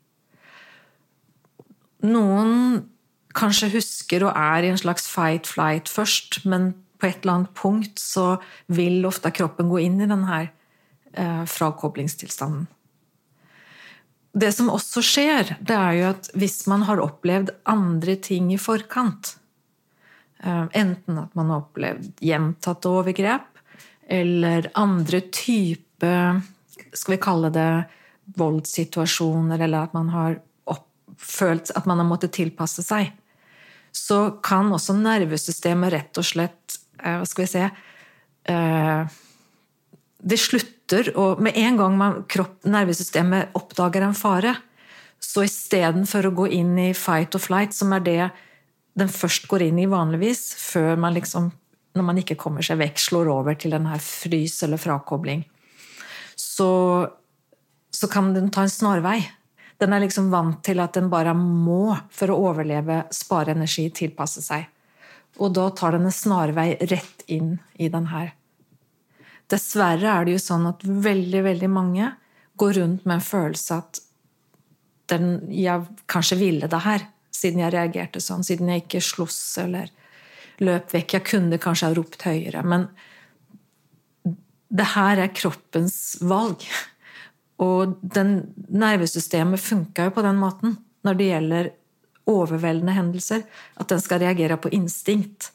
Noen 2.06 2.82
kanskje 3.36 3.72
husker 3.76 4.26
og 4.26 4.34
er 4.34 4.66
i 4.66 4.74
en 4.74 4.80
slags 4.80 5.08
fight-flight 5.12 5.90
først, 5.92 6.42
men 6.50 6.74
på 6.98 7.10
et 7.10 7.22
eller 7.22 7.40
annet 7.40 7.56
punkt 7.58 8.02
så 8.02 8.36
vil 8.72 9.06
ofte 9.08 9.32
kroppen 9.36 9.70
gå 9.70 9.84
inn 9.86 10.00
i 10.02 10.10
den 10.10 10.26
her 10.30 10.50
frakoblingstilstanden. 11.16 12.66
Det 14.36 14.52
som 14.52 14.68
også 14.74 15.00
skjer, 15.06 15.54
det 15.64 15.76
er 15.76 15.94
jo 15.96 16.08
at 16.10 16.28
hvis 16.36 16.66
man 16.68 16.84
har 16.90 17.00
opplevd 17.00 17.54
andre 17.72 18.18
ting 18.20 18.50
i 18.52 18.60
forkant, 18.60 19.38
eh, 20.44 20.66
enten 20.76 21.22
at 21.22 21.38
man 21.40 21.54
har 21.54 21.64
opplevd 21.64 22.20
gjentatte 22.20 22.92
overgrep, 22.92 23.48
eller 24.06 24.70
andre 24.78 25.24
type 25.34 26.12
Skal 26.96 27.16
vi 27.16 27.18
kalle 27.24 27.50
det 27.50 27.88
voldssituasjoner, 28.38 29.60
eller 29.60 29.88
at 29.88 29.94
man 29.96 30.10
har 30.14 30.36
følt 31.18 31.72
at 31.76 31.86
man 31.86 32.00
har 32.02 32.08
måttet 32.08 32.36
tilpasse 32.36 32.84
seg, 32.86 33.12
så 33.96 34.38
kan 34.44 34.72
også 34.76 34.96
nervesystemet 35.00 35.94
rett 35.94 36.20
og 36.20 36.28
slett 36.28 36.78
eh, 37.00 37.18
Hva 37.22 37.28
skal 37.30 37.46
vi 37.46 37.52
se 37.52 37.64
eh, 38.52 39.16
Det 40.24 40.38
slutter 40.40 41.10
og 41.18 41.42
Med 41.42 41.58
en 41.58 41.78
gang 41.80 41.98
man, 41.98 42.24
kropp, 42.30 42.60
nervesystemet 42.70 43.56
oppdager 43.58 44.06
en 44.06 44.14
fare, 44.14 44.54
så 45.18 45.42
istedenfor 45.48 46.28
å 46.28 46.36
gå 46.38 46.46
inn 46.60 46.76
i 46.78 46.92
fight 46.94 47.34
or 47.36 47.42
flight, 47.42 47.74
som 47.74 47.94
er 47.96 48.04
det 48.06 48.20
den 48.96 49.10
først 49.12 49.48
går 49.50 49.66
inn 49.66 49.80
i 49.82 49.90
vanligvis, 49.90 50.54
før 50.62 50.96
man 51.02 51.16
liksom, 51.18 51.50
når 51.98 52.06
man 52.06 52.22
ikke 52.22 52.38
kommer 52.40 52.64
seg 52.64 52.78
vekk, 52.80 53.02
slår 53.02 53.32
over 53.34 53.58
til 53.58 53.74
den 53.76 53.90
her 53.90 54.00
frys 54.04 54.60
eller 54.64 54.80
frakobling, 54.80 55.42
så, 56.38 56.70
så 57.90 58.12
kan 58.12 58.32
den 58.38 58.54
ta 58.54 58.68
en 58.68 58.72
snarvei. 58.72 59.18
Den 59.82 59.92
er 59.92 60.06
liksom 60.06 60.30
vant 60.32 60.62
til 60.64 60.80
at 60.84 60.96
den 60.96 61.10
bare 61.12 61.34
må, 61.36 61.98
for 62.14 62.32
å 62.32 62.40
overleve, 62.52 63.04
spare 63.12 63.58
energi, 63.58 63.90
tilpasse 63.90 64.46
seg. 64.46 64.70
Og 65.42 65.52
da 65.58 65.68
tar 65.76 65.98
den 65.98 66.08
en 66.08 66.16
snarvei 66.16 66.76
rett 66.86 67.26
inn 67.28 67.58
i 67.82 67.90
den 67.92 68.14
her 68.14 68.32
Dessverre 69.52 70.10
er 70.10 70.26
det 70.26 70.38
jo 70.38 70.42
sånn 70.42 70.66
at 70.70 70.84
veldig, 70.84 71.42
veldig 71.46 71.70
mange 71.70 72.10
går 72.58 72.78
rundt 72.80 73.06
med 73.06 73.20
en 73.20 73.26
følelse 73.26 73.78
at 73.78 74.02
den, 75.12 75.28
jeg 75.54 75.86
kanskje 76.10 76.40
ville 76.40 76.70
det 76.72 76.82
her, 76.82 77.06
siden 77.36 77.62
jeg 77.62 77.76
reagerte 77.76 78.22
sånn, 78.24 78.46
siden 78.48 78.72
jeg 78.72 78.86
ikke 78.86 79.04
sloss 79.04 79.38
eller 79.62 79.92
løp 80.64 80.94
vekk. 80.96 81.18
Jeg 81.18 81.28
kunne 81.30 81.62
kanskje 81.62 81.92
ha 81.92 81.98
ropt 81.98 82.26
høyere, 82.26 82.64
men 82.66 82.88
det 84.76 84.88
her 84.96 85.22
er 85.22 85.34
kroppens 85.36 86.18
valg. 86.26 86.66
Og 87.62 87.96
den, 88.02 88.38
nervesystemet 88.68 89.62
funka 89.62 90.10
jo 90.10 90.16
på 90.16 90.24
den 90.26 90.40
måten 90.42 90.78
når 91.06 91.20
det 91.20 91.30
gjelder 91.30 91.70
overveldende 92.26 92.96
hendelser, 92.96 93.44
at 93.78 93.92
den 93.92 94.02
skal 94.02 94.24
reagere 94.24 94.58
på 94.58 94.72
instinkt. 94.74 95.52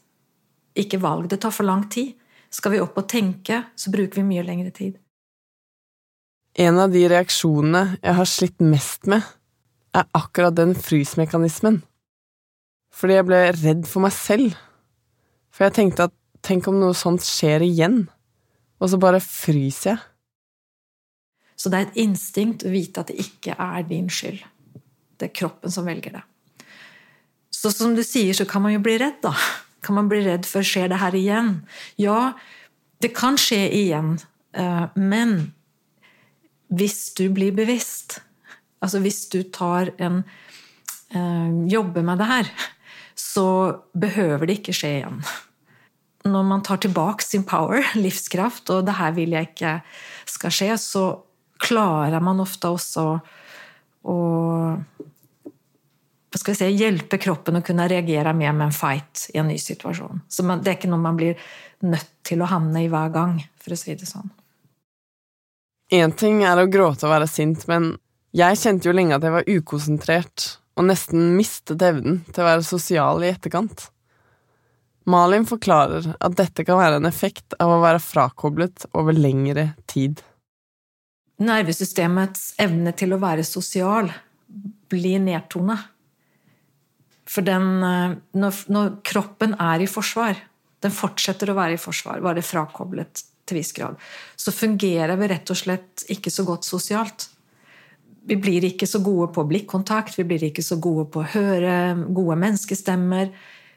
Ikke 0.79 1.00
valg. 1.03 1.26
Det 1.29 1.40
tar 1.42 1.53
for 1.55 1.66
lang 1.66 1.88
tid. 1.90 2.14
Skal 2.50 2.74
vi 2.74 2.82
opp 2.82 2.98
og 2.98 3.06
tenke, 3.10 3.62
så 3.78 3.92
bruker 3.94 4.20
vi 4.20 4.26
mye 4.26 4.44
lengre 4.46 4.72
tid. 4.74 4.96
En 6.58 6.80
av 6.82 6.90
de 6.90 7.04
reaksjonene 7.08 8.00
jeg 8.00 8.16
har 8.18 8.28
slitt 8.28 8.64
mest 8.64 9.06
med, 9.10 9.22
er 9.94 10.06
akkurat 10.14 10.54
den 10.54 10.74
frysmekanismen. 10.78 11.80
Fordi 12.94 13.16
jeg 13.16 13.26
ble 13.28 13.40
redd 13.54 13.86
for 13.86 14.02
meg 14.02 14.14
selv. 14.14 14.56
For 15.54 15.66
jeg 15.66 15.76
tenkte 15.78 16.08
at 16.08 16.16
tenk 16.46 16.66
om 16.70 16.78
noe 16.80 16.96
sånt 16.96 17.22
skjer 17.26 17.62
igjen, 17.66 18.02
og 18.80 18.90
så 18.90 18.98
bare 19.00 19.22
fryser 19.22 19.92
jeg. 19.92 20.02
Så 21.60 21.68
det 21.68 21.76
er 21.76 21.88
et 21.90 21.98
instinkt 22.00 22.64
å 22.64 22.72
vite 22.72 23.02
at 23.02 23.10
det 23.12 23.20
ikke 23.20 23.52
er 23.60 23.82
din 23.84 24.08
skyld. 24.08 24.40
Det 25.20 25.28
er 25.28 25.36
kroppen 25.36 25.72
som 25.72 25.84
velger 25.84 26.14
det. 26.16 26.22
Så 27.52 27.68
som 27.74 27.92
du 27.92 28.00
sier, 28.06 28.32
så 28.32 28.46
kan 28.48 28.64
man 28.64 28.72
jo 28.72 28.80
bli 28.80 28.94
redd, 28.98 29.18
da. 29.20 29.34
Kan 29.84 29.96
man 29.96 30.10
bli 30.10 30.22
redd 30.26 30.48
for 30.48 30.66
skjer 30.66 30.90
det 30.92 31.00
her 31.00 31.16
igjen? 31.16 31.54
Ja, 32.00 32.32
det 33.00 33.14
kan 33.16 33.38
skje 33.40 33.62
igjen, 33.72 34.18
eh, 34.52 34.86
men 34.94 35.52
hvis 36.70 37.14
du 37.18 37.28
blir 37.34 37.54
bevisst, 37.56 38.20
altså 38.84 39.00
hvis 39.02 39.24
du 39.32 39.42
tar 39.42 39.90
en 39.98 40.22
eh, 41.10 41.48
jobber 41.72 42.04
med 42.06 42.20
det 42.20 42.28
her, 42.30 42.50
så 43.16 43.46
behøver 43.96 44.46
det 44.46 44.60
ikke 44.60 44.76
skje 44.76 44.96
igjen. 45.00 45.22
når 46.24 46.42
man 46.44 46.62
tar 46.62 46.76
tilbake 46.76 47.24
sin 47.24 47.44
power, 47.48 47.80
livskraft, 48.04 48.68
og 48.70 48.84
det 48.86 48.98
her 48.98 49.12
vil 49.16 49.32
jeg 49.32 49.50
ikke 49.50 49.74
skal 50.28 50.52
skje, 50.52 50.76
så 50.76 51.04
klarer 51.60 52.20
man 52.20 52.40
ofte 52.40 52.68
også 52.68 53.06
å 54.04 54.18
si, 56.38 56.68
hjelpe 56.78 57.18
kroppen 57.18 57.58
å 57.58 57.62
kunne 57.66 57.88
reagere 57.90 58.34
mer 58.36 58.52
med 58.52 58.68
en 58.68 58.76
fight 58.76 59.28
i 59.34 59.38
en 59.42 59.48
ny 59.50 59.58
situasjon. 59.58 60.22
Så 60.28 60.46
man, 60.46 60.62
det 60.62 60.70
er 60.70 60.78
ikke 60.78 60.92
noe 60.92 61.02
man 61.02 61.18
blir 61.18 61.40
nødt 61.82 62.12
til 62.26 62.42
å 62.42 62.50
havne 62.50 62.84
i 62.84 62.90
hver 62.92 63.10
gang, 63.14 63.40
for 63.58 63.74
å 63.74 63.80
si 63.80 63.96
det 63.98 64.06
sånn. 64.08 64.30
Én 65.90 66.12
ting 66.14 66.44
er 66.46 66.60
å 66.60 66.68
gråte 66.70 67.08
og 67.08 67.14
være 67.16 67.26
sint, 67.26 67.66
men 67.66 67.96
jeg 68.36 68.60
kjente 68.60 68.86
jo 68.86 68.94
lenge 68.94 69.16
at 69.16 69.24
jeg 69.26 69.34
var 69.34 69.48
ukonsentrert 69.50 70.44
og 70.78 70.86
nesten 70.86 71.32
mistet 71.34 71.82
evnen 71.82 72.20
til 72.30 72.44
å 72.44 72.50
være 72.52 72.66
sosial 72.66 73.24
i 73.24 73.32
etterkant. 73.32 73.88
Malin 75.10 75.46
forklarer 75.48 76.12
at 76.20 76.36
dette 76.38 76.64
kan 76.66 76.78
være 76.78 77.00
en 77.00 77.08
effekt 77.08 77.56
av 77.58 77.72
å 77.72 77.80
være 77.82 78.02
frakoblet 78.04 78.86
over 78.94 79.16
lengre 79.16 79.72
tid. 79.90 80.20
Nervesystemets 81.40 82.52
evne 82.60 82.92
til 82.94 83.16
å 83.16 83.20
være 83.20 83.46
sosial 83.48 84.12
blir 84.92 85.22
nedtona. 85.24 85.78
For 87.30 87.46
den, 87.46 87.82
eh, 87.86 88.14
når, 88.38 88.62
når, 88.72 88.94
kroppen 89.06 89.54
er 89.60 89.84
i 89.84 89.90
forsvar, 89.90 90.38
den 90.82 90.94
fortsetter 90.94 91.52
å 91.52 91.58
være 91.58 91.76
i 91.76 91.80
forsvar, 91.80 92.22
være 92.24 92.42
frakoblet 92.44 93.22
til 93.46 93.60
viss 93.60 93.74
grad, 93.76 93.98
så 94.38 94.54
fungerer 94.54 95.18
vi 95.20 95.28
rett 95.30 95.52
og 95.52 95.58
slett 95.58 96.06
ikke 96.10 96.32
så 96.32 96.46
godt 96.48 96.66
sosialt. 96.66 97.28
Vi 98.26 98.36
blir 98.40 98.64
ikke 98.66 98.88
så 98.88 99.00
gode 99.04 99.30
på 99.34 99.44
blikkontakt, 99.48 100.18
vi 100.18 100.26
blir 100.28 100.48
ikke 100.50 100.64
så 100.64 100.78
gode 100.82 101.06
på 101.12 101.22
å 101.22 101.30
høre 101.34 101.74
gode 102.10 102.36
menneskestemmer. 102.40 103.30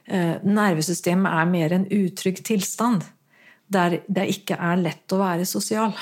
Eh, 0.06 0.34
nervesystemet 0.44 1.38
er 1.44 1.52
mer 1.52 1.76
en 1.76 1.86
utrygg 1.94 2.42
tilstand, 2.46 3.06
der 3.72 4.02
det 4.08 4.26
ikke 4.34 4.58
er 4.58 4.82
lett 4.82 5.14
å 5.14 5.22
være 5.22 5.46
sosial. 5.48 5.94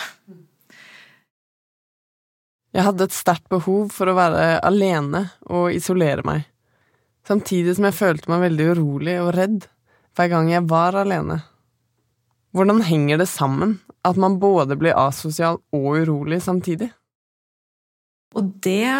Jeg 2.71 2.87
hadde 2.87 3.09
et 3.09 3.15
sterkt 3.15 3.49
behov 3.51 3.91
for 3.91 4.07
å 4.07 4.15
være 4.15 4.61
alene 4.63 5.25
og 5.51 5.75
isolere 5.75 6.23
meg 6.23 6.47
samtidig 7.27 7.75
som 7.77 7.87
jeg 7.87 7.97
følte 7.97 8.31
meg 8.31 8.45
veldig 8.47 8.67
urolig 8.75 9.15
og 9.21 9.33
redd 9.37 9.67
hver 10.17 10.31
gang 10.31 10.51
jeg 10.51 10.67
var 10.69 10.97
alene. 10.99 11.41
Hvordan 12.51 12.83
henger 12.83 13.21
det 13.21 13.29
sammen 13.31 13.79
at 14.07 14.17
man 14.19 14.39
både 14.41 14.75
blir 14.79 14.97
asosial 14.97 15.61
og 15.71 15.89
urolig 16.01 16.41
samtidig? 16.43 16.89
Og 18.35 18.47
det 18.63 18.91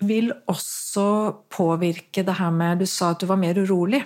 vil 0.00 0.32
også 0.48 1.06
påvirke 1.52 2.24
det 2.24 2.38
her 2.38 2.50
med 2.50 2.80
Du 2.80 2.86
sa 2.88 3.12
at 3.12 3.20
du 3.20 3.26
var 3.28 3.40
mer 3.40 3.58
urolig. 3.58 4.02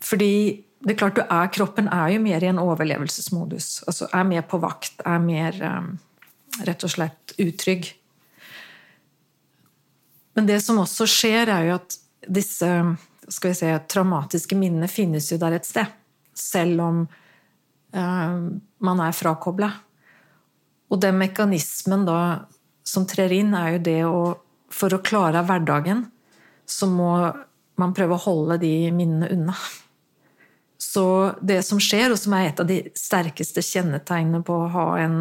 Fordi 0.00 0.64
det 0.78 0.94
er 0.94 0.98
klart 0.98 1.18
er, 1.18 1.50
kroppen 1.50 1.88
er 1.90 2.12
jo 2.14 2.22
mer 2.22 2.42
i 2.42 2.50
en 2.50 2.60
overlevelsesmodus. 2.62 3.82
Altså 3.90 4.06
er 4.14 4.22
mer 4.22 4.44
på 4.46 4.60
vakt, 4.62 5.02
er 5.04 5.18
mer 5.18 5.58
um, 5.66 5.96
rett 6.66 6.84
og 6.86 6.92
slett 6.92 7.34
utrygg. 7.42 7.90
Men 10.38 10.46
det 10.46 10.60
som 10.62 10.78
også 10.78 11.02
skjer, 11.10 11.50
er 11.50 11.64
jo 11.66 11.78
at 11.80 11.96
disse 12.30 12.66
skal 13.26 13.50
vi 13.50 13.56
si, 13.58 13.70
traumatiske 13.90 14.54
minnene 14.54 14.86
finnes 14.86 15.26
jo 15.32 15.38
der 15.42 15.56
et 15.56 15.66
sted. 15.66 15.90
Selv 16.38 16.84
om 16.84 17.00
eh, 17.90 18.36
man 18.86 19.02
er 19.02 19.16
frakobla. 19.18 19.72
Og 20.94 21.00
den 21.02 21.18
mekanismen 21.18 22.06
da 22.06 22.20
som 22.86 23.02
trer 23.10 23.34
inn, 23.34 23.50
er 23.50 23.74
jo 23.74 23.82
det 23.90 24.02
å 24.06 24.20
For 24.68 24.92
å 24.92 25.00
klare 25.00 25.40
hverdagen, 25.48 26.02
så 26.68 26.84
må 26.86 27.10
man 27.80 27.94
prøve 27.96 28.18
å 28.18 28.20
holde 28.20 28.58
de 28.60 28.90
minnene 28.92 29.30
unna. 29.32 29.54
Så 30.76 31.32
det 31.40 31.62
som 31.64 31.80
skjer, 31.80 32.12
og 32.12 32.20
som 32.20 32.34
er 32.36 32.50
et 32.50 32.60
av 32.60 32.68
de 32.68 32.82
sterkeste 32.92 33.64
kjennetegnene 33.64 34.42
på 34.44 34.58
å 34.60 34.68
ha 34.74 34.84
en 35.00 35.16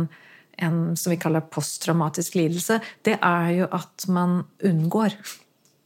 en 0.58 0.98
som 0.98 1.12
vi 1.14 1.20
kaller 1.22 1.46
posttraumatisk 1.54 2.36
lidelse, 2.36 2.80
det 3.06 3.18
er 3.22 3.50
jo 3.60 3.68
at 3.78 4.08
man 4.12 4.40
unngår. 4.66 5.16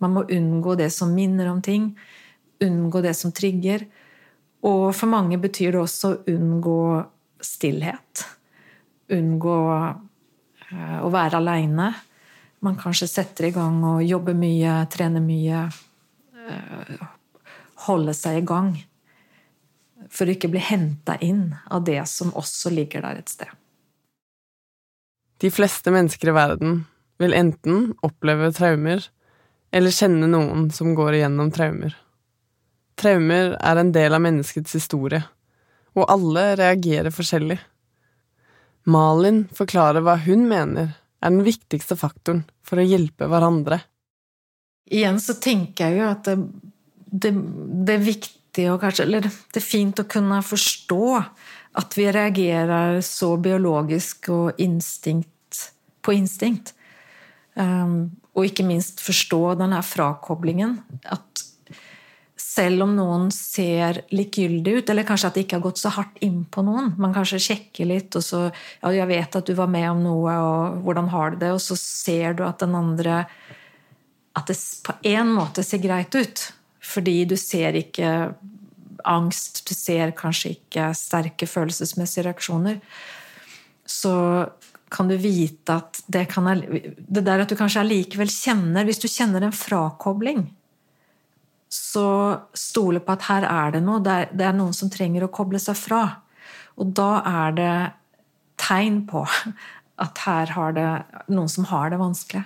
Man 0.02 0.16
må 0.16 0.24
unngå 0.24 0.76
det 0.80 0.90
som 0.96 1.14
minner 1.14 1.52
om 1.52 1.62
ting, 1.62 1.92
unngå 2.64 3.02
det 3.04 3.14
som 3.20 3.34
trigger. 3.36 3.86
Og 4.66 4.92
for 4.96 5.12
mange 5.12 5.38
betyr 5.42 5.76
det 5.76 5.82
også 5.82 6.14
å 6.14 6.22
unngå 6.32 6.82
stillhet. 7.42 8.26
Unngå 9.12 9.58
eh, 9.78 11.00
å 11.02 11.12
være 11.14 11.42
aleine. 11.42 11.92
Man 12.62 12.78
kanskje 12.80 13.10
setter 13.10 13.50
i 13.50 13.56
gang 13.56 13.82
og 13.86 14.06
jobber 14.06 14.38
mye, 14.38 14.84
trener 14.94 15.24
mye. 15.26 15.66
Eh, 16.38 17.08
holde 17.88 18.14
seg 18.18 18.42
i 18.42 18.46
gang. 18.46 18.76
For 20.12 20.26
å 20.26 20.36
ikke 20.36 20.52
bli 20.54 20.62
henta 20.64 21.18
inn 21.22 21.50
av 21.70 21.86
det 21.88 22.02
som 22.10 22.34
også 22.38 22.74
ligger 22.74 23.06
der 23.06 23.22
et 23.22 23.34
sted. 23.34 23.50
De 25.42 25.50
fleste 25.52 25.92
mennesker 25.92 26.30
i 26.30 26.38
verden 26.38 26.84
vil 27.22 27.34
enten 27.34 27.92
oppleve 28.06 28.52
traumer 28.54 29.02
eller 29.74 29.94
kjenne 29.96 30.28
noen 30.30 30.68
som 30.74 30.94
går 30.98 31.18
igjennom 31.18 31.50
traumer. 31.54 31.96
Traumer 33.00 33.56
er 33.58 33.82
en 33.82 33.94
del 33.96 34.14
av 34.14 34.22
menneskets 34.22 34.76
historie, 34.78 35.24
og 35.98 36.10
alle 36.14 36.52
reagerer 36.60 37.14
forskjellig. 37.14 37.58
Malin 38.92 39.46
forklarer 39.58 40.06
hva 40.06 40.18
hun 40.28 40.46
mener 40.50 40.92
er 40.94 41.34
den 41.34 41.46
viktigste 41.46 41.98
faktoren 41.98 42.44
for 42.66 42.82
å 42.82 42.86
hjelpe 42.86 43.30
hverandre. 43.30 43.80
Igjen 44.92 45.18
så 45.24 45.38
tenker 45.42 45.90
jeg 45.90 46.02
jo 46.02 46.08
at 46.12 46.28
det, 46.28 46.38
det, 47.06 47.34
det 47.88 47.98
er 47.98 48.06
viktig 48.06 48.68
og 48.68 48.82
kanskje 48.82 49.06
Eller 49.06 49.24
det 49.24 49.62
er 49.62 49.64
fint 49.64 50.02
å 50.02 50.10
kunne 50.12 50.42
forstå 50.44 51.06
at 51.80 51.96
vi 51.96 52.10
reagerer 52.12 52.98
så 53.06 53.38
biologisk 53.40 54.28
og 54.34 54.60
instinkt 54.60 55.31
på 56.02 56.16
instinkt. 56.16 56.74
Um, 57.54 58.12
og 58.32 58.48
ikke 58.48 58.64
minst 58.64 59.02
forstå 59.04 59.42
denne 59.60 59.82
frakoblingen. 59.84 60.78
At 61.12 61.46
selv 62.42 62.86
om 62.86 62.94
noen 62.98 63.30
ser 63.34 64.02
likegyldig 64.12 64.78
ut, 64.80 64.92
eller 64.92 65.08
kanskje 65.08 65.30
at 65.30 65.38
det 65.38 65.46
ikke 65.46 65.60
har 65.60 65.66
gått 65.66 65.82
så 65.82 65.92
hardt 65.94 66.18
inn 66.26 66.42
på 66.52 66.64
noen 66.66 66.90
Man 67.00 67.14
kanskje 67.16 67.40
sjekker 67.44 67.88
litt, 67.88 68.16
og 68.18 68.26
så 68.26 68.42
Ja, 68.50 68.92
jeg 68.96 69.08
vet 69.12 69.38
at 69.38 69.48
du 69.48 69.54
var 69.58 69.70
med 69.72 69.88
om 69.92 70.02
noe, 70.04 70.34
og 70.36 70.82
hvordan 70.86 71.12
har 71.14 71.32
du 71.32 71.42
det? 71.44 71.52
Og 71.56 71.62
så 71.64 71.78
ser 71.80 72.36
du 72.36 72.44
at 72.48 72.64
den 72.64 72.76
andre 72.76 73.26
At 74.36 74.52
det 74.52 74.58
på 74.88 74.96
en 75.12 75.36
måte 75.36 75.64
ser 75.64 75.84
greit 75.84 76.16
ut. 76.16 76.48
Fordi 76.82 77.24
du 77.30 77.38
ser 77.38 77.78
ikke 77.78 78.34
angst, 79.06 79.64
du 79.68 79.74
ser 79.76 80.14
kanskje 80.18 80.56
ikke 80.56 80.92
sterke 80.98 81.48
følelsesmessige 81.50 82.26
reaksjoner. 82.30 82.80
Så 83.86 84.14
kan 84.92 85.08
du 85.08 85.16
vite 85.18 85.78
at 85.80 86.02
det 86.12 86.26
kan 86.34 86.50
Det 86.52 87.24
der 87.24 87.44
at 87.44 87.50
du 87.50 87.56
kanskje 87.56 87.84
allikevel 87.86 88.32
kjenner 88.32 88.86
Hvis 88.88 89.00
du 89.00 89.08
kjenner 89.08 89.46
en 89.46 89.56
frakobling, 89.56 90.50
så 91.72 92.42
stole 92.54 93.00
på 93.00 93.14
at 93.16 93.28
her 93.30 93.48
er 93.48 93.78
det 93.78 93.82
noe. 93.86 94.02
Det 94.04 94.12
er, 94.12 94.32
det 94.36 94.48
er 94.50 94.58
noen 94.58 94.76
som 94.76 94.92
trenger 94.92 95.24
å 95.24 95.32
koble 95.32 95.60
seg 95.62 95.78
fra. 95.80 96.02
Og 96.76 96.92
da 96.98 97.22
er 97.24 97.56
det 97.56 97.76
tegn 98.60 99.06
på 99.08 99.24
at 100.06 100.24
her 100.26 100.52
har 100.58 100.76
det 100.76 100.90
noen 101.32 101.50
som 101.52 101.70
har 101.72 101.94
det 101.94 102.02
vanskelig. 102.02 102.44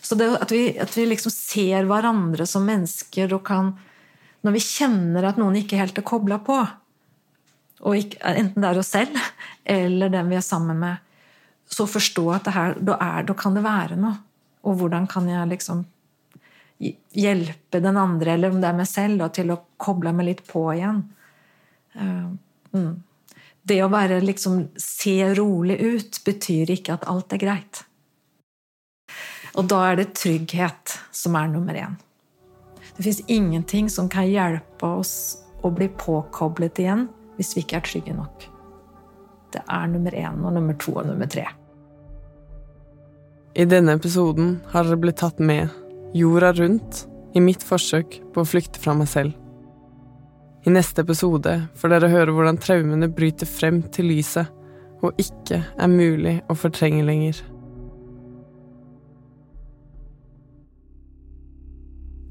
Så 0.00 0.16
det 0.16 0.30
at 0.38 0.52
vi, 0.54 0.70
at 0.78 0.96
vi 0.96 1.04
liksom 1.10 1.34
ser 1.34 1.84
hverandre 1.88 2.46
som 2.48 2.64
mennesker 2.68 3.32
og 3.34 3.44
kan 3.48 3.74
Når 4.46 4.52
vi 4.54 4.60
kjenner 4.62 5.24
at 5.26 5.38
noen 5.40 5.56
ikke 5.58 5.78
helt 5.80 5.96
er 5.98 6.04
kobla 6.06 6.36
på, 6.46 6.54
ikke, 7.98 8.20
enten 8.22 8.62
det 8.62 8.68
er 8.68 8.78
oss 8.78 8.92
selv 8.94 9.16
eller 9.66 10.12
den 10.12 10.28
vi 10.30 10.36
er 10.38 10.44
sammen 10.44 10.78
med, 10.78 11.00
så 11.70 11.86
forstå 11.90 12.24
at 12.34 12.48
her, 12.54 12.76
da, 12.78 12.96
er, 13.02 13.26
da 13.26 13.34
kan 13.38 13.56
det 13.56 13.64
være 13.66 13.98
noe. 14.00 14.16
Og 14.66 14.80
hvordan 14.80 15.06
kan 15.10 15.28
jeg 15.30 15.50
liksom 15.50 15.84
hjelpe 16.78 17.80
den 17.80 17.96
andre, 17.96 18.34
eller 18.34 18.52
om 18.52 18.60
det 18.60 18.68
er 18.68 18.78
meg 18.78 18.88
selv, 18.90 19.20
da, 19.20 19.30
til 19.32 19.52
å 19.52 19.60
koble 19.80 20.12
meg 20.16 20.30
litt 20.30 20.42
på 20.48 20.64
igjen. 20.74 21.02
Uh, 21.96 22.32
mm. 22.76 22.92
Det 23.66 23.78
å 23.82 23.90
være 23.90 24.20
liksom 24.22 24.66
se 24.80 25.16
rolig 25.34 25.78
ut 25.80 26.20
betyr 26.26 26.74
ikke 26.76 26.98
at 26.98 27.06
alt 27.10 27.32
er 27.34 27.42
greit. 27.42 27.82
Og 29.56 29.70
da 29.72 29.80
er 29.88 30.02
det 30.02 30.12
trygghet 30.18 30.98
som 31.16 31.38
er 31.40 31.48
nummer 31.50 31.78
én. 31.80 31.96
Det 32.96 33.04
fins 33.04 33.22
ingenting 33.26 33.88
som 33.92 34.08
kan 34.12 34.28
hjelpe 34.28 34.88
oss 35.00 35.38
å 35.64 35.72
bli 35.72 35.88
påkoblet 35.88 36.78
igjen 36.84 37.08
hvis 37.36 37.56
vi 37.56 37.64
ikke 37.64 37.80
er 37.80 37.88
trygge 37.88 38.16
nok. 38.16 38.46
Det 39.54 39.62
er 39.62 39.86
nummer 39.92 40.14
én 40.16 40.42
og 40.42 40.56
nummer 40.56 40.76
to 40.80 40.96
og 40.96 41.06
nummer 41.08 41.30
tre. 41.30 41.46
I 43.56 43.64
denne 43.64 43.94
episoden 43.96 44.58
har 44.72 44.84
dere 44.84 45.00
blitt 45.00 45.20
tatt 45.22 45.38
med 45.40 45.72
jorda 46.16 46.52
rundt 46.58 47.06
i 47.36 47.40
mitt 47.40 47.64
forsøk 47.64 48.18
på 48.34 48.42
å 48.42 48.48
flykte 48.48 48.80
fra 48.82 48.94
meg 48.96 49.08
selv. 49.08 49.32
I 50.66 50.72
neste 50.74 51.04
episode 51.06 51.54
får 51.78 51.92
dere 51.92 52.10
høre 52.10 52.34
hvordan 52.34 52.58
traumene 52.60 53.08
bryter 53.12 53.48
frem 53.48 53.84
til 53.94 54.10
lyset 54.10 54.50
og 55.04 55.20
ikke 55.20 55.60
er 55.62 55.92
mulig 55.92 56.40
å 56.50 56.56
fortrenge 56.58 57.04
lenger. 57.06 57.38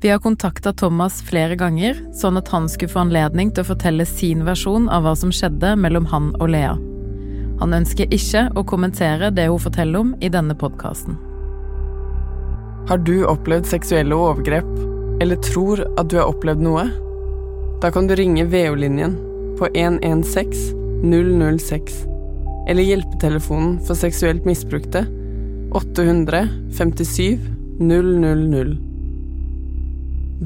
Vi 0.01 0.11
har 0.11 0.19
kontakta 0.21 0.73
Thomas 0.77 1.21
flere 1.25 1.55
ganger, 1.57 1.97
sånn 2.13 2.37
at 2.37 2.51
han 2.53 2.67
skulle 2.69 2.93
få 2.93 3.05
anledning 3.07 3.49
til 3.49 3.63
å 3.63 3.71
fortelle 3.71 4.05
sin 4.05 4.43
versjon 4.45 4.85
av 4.93 5.07
hva 5.07 5.15
som 5.17 5.31
skjedde 5.33 5.73
mellom 5.81 6.05
han 6.11 6.35
og 6.37 6.51
Lea. 6.53 6.75
Han 7.61 7.73
ønsker 7.77 8.11
ikke 8.13 8.49
å 8.55 8.65
kommentere 8.67 9.31
det 9.31 9.47
hun 9.47 9.61
forteller 9.63 10.01
om 10.01 10.13
i 10.23 10.29
denne 10.31 10.55
podkasten. 10.59 11.15
Har 12.89 13.01
du 13.01 13.25
opplevd 13.25 13.65
seksuelle 13.69 14.15
overgrep, 14.15 14.67
eller 15.23 15.39
tror 15.41 15.81
at 15.95 16.09
du 16.11 16.19
har 16.19 16.29
opplevd 16.29 16.61
noe? 16.61 16.85
Da 17.81 17.89
kan 17.93 18.07
du 18.07 18.15
ringe 18.17 18.45
VO-linjen 18.51 19.15
på 19.59 19.69
116 19.73 20.83
006, 21.05 22.05
eller 22.67 22.83
hjelpetelefonen 22.83 23.79
for 23.85 23.97
seksuelt 23.97 24.45
misbrukte 24.47 25.05
857 25.75 27.39
000. 27.79 28.75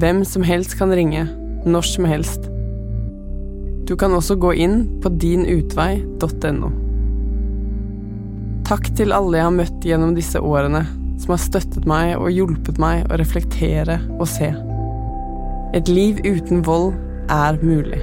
Hvem 0.00 0.24
som 0.24 0.42
helst 0.46 0.78
kan 0.78 0.92
ringe, 0.94 1.26
når 1.66 1.86
som 1.86 2.04
helst. 2.08 2.48
Du 3.88 3.96
kan 3.96 4.14
også 4.14 4.36
gå 4.38 4.52
inn 4.64 4.84
på 5.02 5.10
dinutvei.no. 5.20 6.70
Takk 8.70 8.86
til 8.94 9.10
alle 9.10 9.34
jeg 9.34 9.42
har 9.42 9.54
møtt 9.56 9.82
gjennom 9.82 10.12
disse 10.14 10.38
årene, 10.46 10.84
som 11.18 11.32
har 11.34 11.40
støttet 11.42 11.86
meg 11.90 12.12
og 12.14 12.28
hjulpet 12.30 12.76
meg 12.78 13.08
å 13.10 13.16
reflektere 13.18 13.96
og 14.14 14.28
se. 14.30 14.52
Et 15.74 15.88
liv 15.90 16.20
uten 16.22 16.60
vold 16.62 16.92
er 17.34 17.56
mulig. 17.66 17.98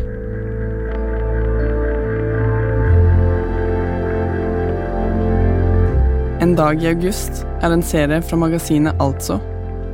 En 6.43 6.51
dag 6.59 6.83
i 6.83 6.89
august 6.91 7.45
er 7.63 7.71
en 7.71 7.85
serie 7.85 8.19
fra 8.27 8.39
magasinet 8.41 8.99
Altså, 8.99 9.37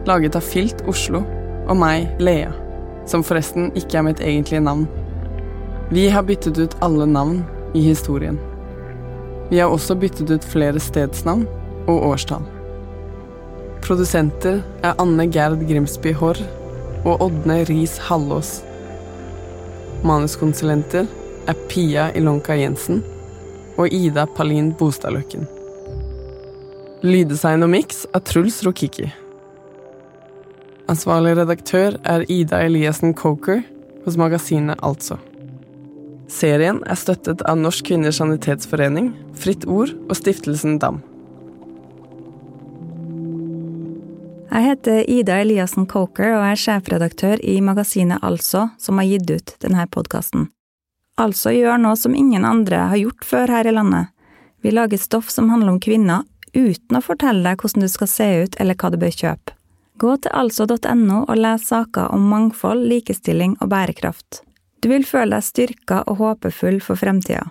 laget 0.09 0.39
av 0.39 0.47
Filt 0.47 0.81
Oslo 0.89 1.21
og 1.67 1.77
meg, 1.77 2.07
Lea, 2.17 2.49
som 3.05 3.21
forresten 3.21 3.69
ikke 3.77 4.01
er 4.01 4.07
mitt 4.09 4.25
egentlige 4.25 4.65
navn. 4.65 4.89
Vi 5.93 6.07
har 6.09 6.25
byttet 6.25 6.57
ut 6.57 6.75
alle 6.81 7.05
navn 7.05 7.43
i 7.77 7.85
historien. 7.91 8.41
Vi 9.53 9.59
har 9.59 9.69
også 9.69 9.93
byttet 10.01 10.31
ut 10.33 10.45
flere 10.49 10.79
stedsnavn 10.81 11.43
og 11.85 12.05
årstall. 12.07 12.41
Produsenter 13.85 14.63
er 14.81 14.95
Anne 14.97 15.27
Gerd 15.29 15.59
Grimsby 15.69 16.09
Haarr 16.17 16.39
og 17.05 17.21
Ådne 17.21 17.59
Riis 17.69 17.99
Hallås. 18.07 18.63
Manuskonsulenter 20.01 21.05
er 21.45 21.59
Pia 21.69 22.07
Ilonka 22.17 22.55
Jensen 22.57 23.03
og 23.77 23.93
Ida 23.93 24.23
Palin 24.25 24.71
Bostadløkken. 24.79 25.45
Lyddesign 27.05 27.61
og 27.61 27.69
miks 27.75 28.07
er 28.09 28.23
Truls 28.25 28.57
Rokiki. 28.65 29.05
Ansvarlig 30.89 31.35
redaktør 31.43 31.99
er 32.01 32.25
Ida 32.25 32.63
Eliassen 32.65 33.13
Coker 33.13 33.61
hos 34.07 34.17
magasinet 34.17 34.81
Altså. 34.81 35.19
Serien 36.31 36.79
er 36.87 36.97
støttet 36.99 37.41
av 37.49 37.57
Norsk 37.59 37.89
Kvinners 37.89 38.21
Sanitetsforening, 38.21 39.11
Fritt 39.35 39.65
Ord 39.67 39.91
og 40.07 40.15
Stiftelsen 40.17 40.79
DAM. 40.79 41.01
Jeg 44.53 44.67
heter 44.67 45.09
Ida 45.09 45.39
Eliassen 45.41 45.87
Coker 45.89 46.35
og 46.35 46.43
er 46.45 46.59
sjefredaktør 46.59 47.41
i 47.41 47.57
magasinet 47.65 48.21
Altså, 48.21 48.67
som 48.77 49.01
har 49.01 49.09
gitt 49.09 49.31
ut 49.31 49.55
denne 49.65 49.87
podkasten. 49.89 50.51
Altså 51.17 51.53
gjør 51.53 51.81
noe 51.81 51.97
som 51.97 52.13
ingen 52.17 52.45
andre 52.45 52.85
har 52.91 53.01
gjort 53.01 53.25
før 53.25 53.49
her 53.53 53.69
i 53.69 53.73
landet. 53.73 54.13
Vi 54.61 54.71
lager 54.71 55.01
stoff 55.01 55.33
som 55.33 55.49
handler 55.49 55.73
om 55.73 55.81
kvinner, 55.81 56.21
uten 56.53 56.97
å 56.97 57.01
fortelle 57.01 57.43
deg 57.43 57.59
hvordan 57.59 57.83
du 57.83 57.89
skal 57.89 58.09
se 58.09 58.29
ut 58.45 58.57
eller 58.61 58.77
hva 58.77 58.93
du 58.93 58.99
bør 59.01 59.17
kjøpe. 59.17 59.57
Gå 59.97 60.15
til 60.21 60.33
altså.no 60.33 61.19
og 61.27 61.35
les 61.37 61.67
saker 61.69 62.13
om 62.13 62.29
mangfold, 62.29 62.85
likestilling 62.89 63.57
og 63.61 63.69
bærekraft. 63.73 64.41
Du 64.83 64.89
vil 64.91 65.05
føle 65.07 65.37
deg 65.37 65.45
styrka 65.47 66.01
og 66.11 66.17
håpefull 66.19 66.81
for 66.83 66.99
fremtida. 66.99 67.45